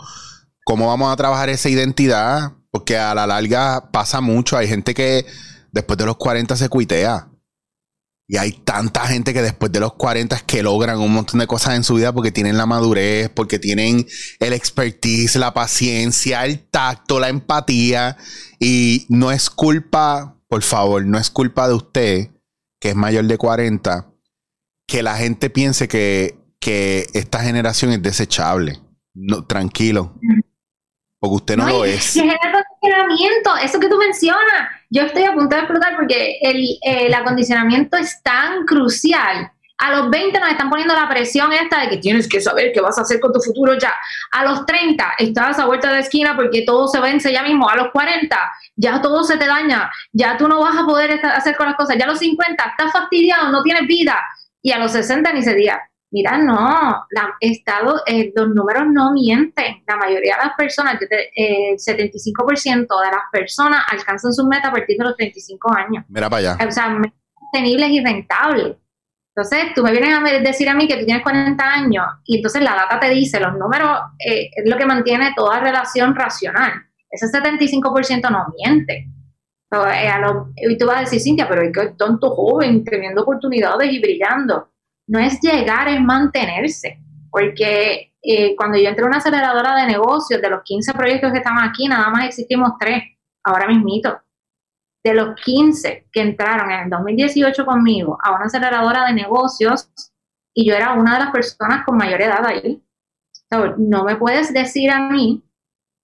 [0.63, 4.57] cómo vamos a trabajar esa identidad porque a la larga pasa mucho.
[4.57, 5.25] Hay gente que
[5.71, 7.27] después de los 40 se cuitea
[8.27, 11.47] y hay tanta gente que después de los 40 es que logran un montón de
[11.47, 14.07] cosas en su vida porque tienen la madurez, porque tienen
[14.39, 18.17] el expertise, la paciencia, el tacto, la empatía.
[18.59, 22.31] Y no es culpa, por favor, no es culpa de usted,
[22.79, 24.11] que es mayor de 40,
[24.87, 28.81] que la gente piense que, que esta generación es desechable.
[29.13, 30.15] No, tranquilo.
[31.19, 32.19] Porque usted no, lo es.
[33.61, 38.21] Eso que tú mencionas yo estoy a punto de explotar porque el, el acondicionamiento es
[38.23, 39.51] tan crucial.
[39.77, 42.79] A los 20 nos están poniendo la presión esta de que tienes que saber qué
[42.79, 43.93] vas a hacer con tu futuro ya.
[44.31, 47.67] A los 30 estás a vuelta de esquina porque todo se vence ya mismo.
[47.67, 48.37] A los 40
[48.77, 49.91] ya todo se te daña.
[50.13, 51.97] Ya tú no vas a poder hacer con las cosas.
[51.97, 54.17] Ya a los 50 estás fastidiado, no tienes vida.
[54.61, 55.81] Y a los 60 ni se diga
[56.11, 59.83] mira, no, la, estado, eh, los números no mienten.
[59.87, 64.97] La mayoría de las personas, el 75% de las personas alcanzan sus metas a partir
[64.97, 66.05] de los 35 años.
[66.07, 66.67] Mira para allá.
[66.67, 67.01] O sea,
[67.39, 68.77] sostenibles y rentables.
[69.35, 72.61] Entonces, tú me vienes a decir a mí que tú tienes 40 años y entonces
[72.61, 76.71] la data te dice, los números eh, es lo que mantiene toda relación racional.
[77.09, 79.09] ese 75% no miente.
[79.71, 83.91] Eh, y tú vas a decir, Cintia, pero es que es tonto joven, teniendo oportunidades
[83.91, 84.69] y brillando.
[85.07, 86.99] No es llegar, es mantenerse.
[87.29, 91.39] Porque eh, cuando yo entré a una aceleradora de negocios, de los 15 proyectos que
[91.39, 93.03] estamos aquí, nada más existimos tres,
[93.43, 94.19] ahora mismito.
[95.03, 99.91] De los 15 que entraron en el 2018 conmigo a una aceleradora de negocios,
[100.53, 102.81] y yo era una de las personas con mayor edad ahí.
[103.77, 105.43] no me puedes decir a mí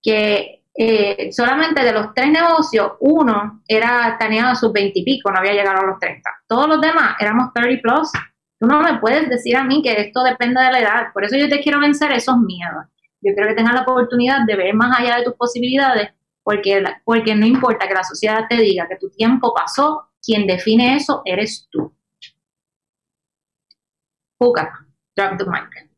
[0.03, 5.39] que eh, solamente de los tres negocios, uno era tenía sus 20 y pico, no
[5.39, 6.29] había llegado a los 30.
[6.47, 8.11] Todos los demás éramos 30 plus.
[8.61, 11.13] Tú no me puedes decir a mí que esto depende de la edad.
[11.15, 12.85] Por eso yo te quiero vencer esos miedos.
[13.19, 16.11] Yo quiero que tengas la oportunidad de ver más allá de tus posibilidades,
[16.43, 20.95] porque, porque no importa que la sociedad te diga que tu tiempo pasó, quien define
[20.95, 21.91] eso eres tú.
[25.15, 25.89] drop the mic.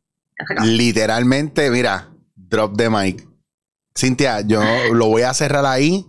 [0.64, 3.28] Literalmente, mira, drop the mic.
[3.94, 4.62] Cintia, yo
[4.94, 6.06] lo voy a cerrar ahí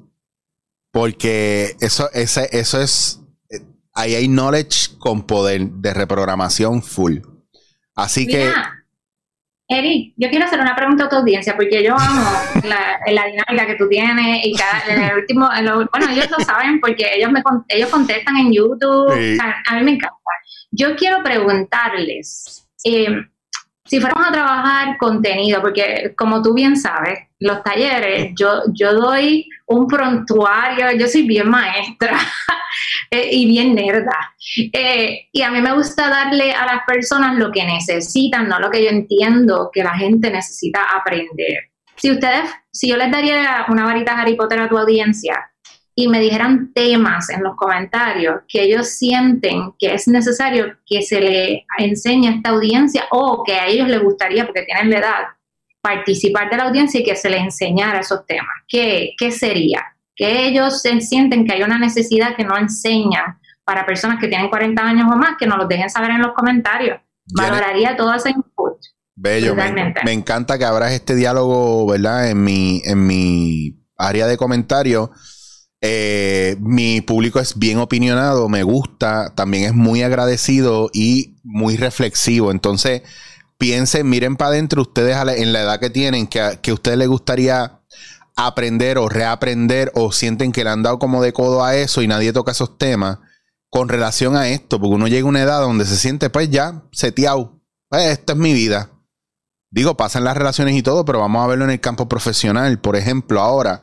[0.92, 3.23] porque eso, ese, eso es
[3.94, 7.18] ahí hay knowledge con poder de reprogramación full.
[7.94, 8.50] Así que.
[9.66, 12.22] Eric, yo quiero hacer una pregunta a tu audiencia, porque yo amo
[12.64, 15.48] la, dinámica que tú tienes y cada, en el último,
[15.90, 20.16] bueno, ellos lo saben porque ellos me ellos contestan en YouTube, a, mí me encanta.
[20.70, 23.06] Yo quiero preguntarles, eh,
[23.86, 29.46] si fuéramos a trabajar contenido, porque como tú bien sabes, los talleres, yo, yo doy
[29.66, 32.18] un prontuario, yo soy bien maestra
[33.10, 34.34] eh, y bien nerda.
[34.72, 38.70] Eh, y a mí me gusta darle a las personas lo que necesitan, no lo
[38.70, 41.70] que yo entiendo que la gente necesita aprender.
[41.96, 45.50] Si ustedes, si yo les daría una varita Harry Potter a tu audiencia,
[45.96, 51.20] y me dijeran temas en los comentarios que ellos sienten que es necesario que se
[51.20, 55.20] le enseñe a esta audiencia o que a ellos les gustaría, porque tienen la edad,
[55.80, 58.54] participar de la audiencia y que se les enseñara esos temas.
[58.66, 59.82] ¿Qué, qué sería?
[60.16, 64.50] Que ellos se sienten que hay una necesidad que no enseñan para personas que tienen
[64.50, 67.00] 40 años o más, que nos los dejen saber en los comentarios.
[67.34, 68.78] Valoraría todo ese input.
[69.16, 72.30] Bello, me, me, encanta que abras este diálogo, ¿verdad?
[72.30, 75.10] En mi, en mi área de comentarios
[75.86, 82.50] eh, mi público es bien opinionado, me gusta, también es muy agradecido y muy reflexivo.
[82.50, 83.02] Entonces,
[83.58, 87.08] piensen, miren para adentro ustedes en la edad que tienen, que, que a ustedes les
[87.08, 87.82] gustaría
[88.34, 92.08] aprender o reaprender o sienten que le han dado como de codo a eso y
[92.08, 93.18] nadie toca esos temas
[93.68, 96.82] con relación a esto, porque uno llega a una edad donde se siente pues ya
[96.92, 97.60] seteado,
[97.90, 98.90] pues esta es mi vida.
[99.70, 102.96] Digo, pasan las relaciones y todo, pero vamos a verlo en el campo profesional, por
[102.96, 103.82] ejemplo, ahora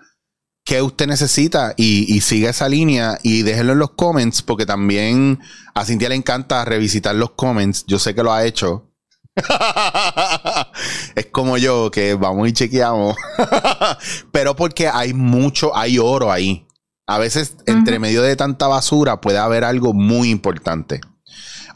[0.72, 5.42] qué usted necesita y, y siga esa línea y déjenlo en los comments porque también
[5.74, 7.84] a Cintia le encanta revisitar los comments.
[7.88, 8.90] Yo sé que lo ha hecho.
[11.16, 13.18] es como yo que vamos y chequeamos.
[14.32, 16.66] Pero porque hay mucho, hay oro ahí.
[17.06, 21.02] A veces entre medio de tanta basura puede haber algo muy importante.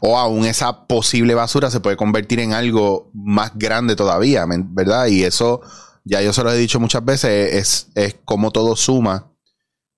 [0.00, 5.08] O aún esa posible basura se puede convertir en algo más grande todavía, ¿verdad?
[5.08, 5.60] Y eso
[6.06, 9.32] ya yo se lo he dicho muchas veces, es, es cómo todo suma,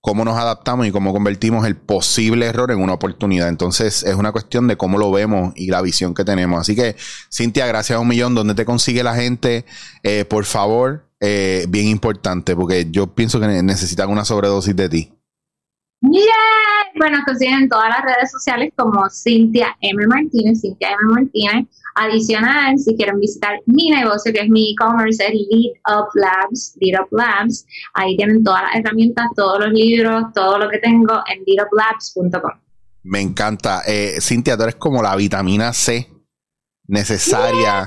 [0.00, 3.48] cómo nos adaptamos y cómo convertimos el posible error en una oportunidad.
[3.48, 6.60] Entonces es una cuestión de cómo lo vemos y la visión que tenemos.
[6.60, 6.96] Así que,
[7.30, 8.34] Cintia, gracias a un millón.
[8.34, 9.66] ¿Dónde te consigue la gente?
[10.02, 15.12] Eh, por favor, eh, bien importante, porque yo pienso que necesitan una sobredosis de ti.
[16.00, 16.22] Yeah.
[16.94, 20.06] Bueno, consiguen en todas las redes sociales como Cintia M.
[20.06, 21.12] Martínez, Cintia M.
[21.12, 21.68] Martínez.
[22.00, 27.00] Adicional, si quieren visitar mi negocio, que es mi e-commerce, es Lead Up Labs, Lead
[27.02, 27.66] Up Labs.
[27.94, 32.52] Ahí tienen todas las herramientas, todos los libros, todo lo que tengo en leaduplabs.com.
[33.02, 33.82] Me encanta.
[33.86, 36.08] Eh, Cintia, tú eres como la vitamina C
[36.86, 37.86] necesaria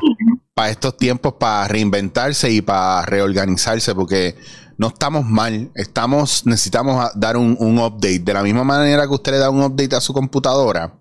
[0.54, 4.36] para estos tiempos, para reinventarse y para reorganizarse, porque
[4.78, 8.20] no estamos mal, estamos, necesitamos dar un, update.
[8.20, 11.01] De la misma manera que usted le da un update a su computadora,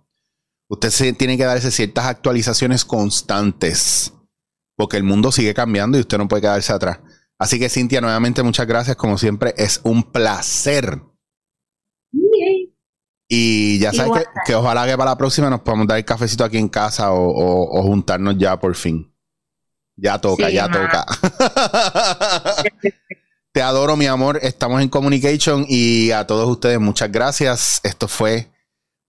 [0.70, 4.14] usted se, tiene que darse ciertas actualizaciones constantes,
[4.76, 7.00] porque el mundo sigue cambiando y usted no puede quedarse atrás.
[7.38, 11.02] Así que Cintia, nuevamente muchas gracias, como siempre, es un placer.
[13.28, 16.58] Y ya sabes que, ojalá que para la próxima nos podamos dar el cafecito aquí
[16.58, 19.12] en casa o, juntarnos ya por fin.
[19.96, 21.04] Ya toca, ya toca.
[23.52, 24.38] Te adoro, mi amor.
[24.42, 27.80] Estamos en Communication y a todos ustedes muchas gracias.
[27.82, 28.50] Esto fue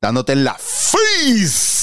[0.01, 1.80] dándote la face.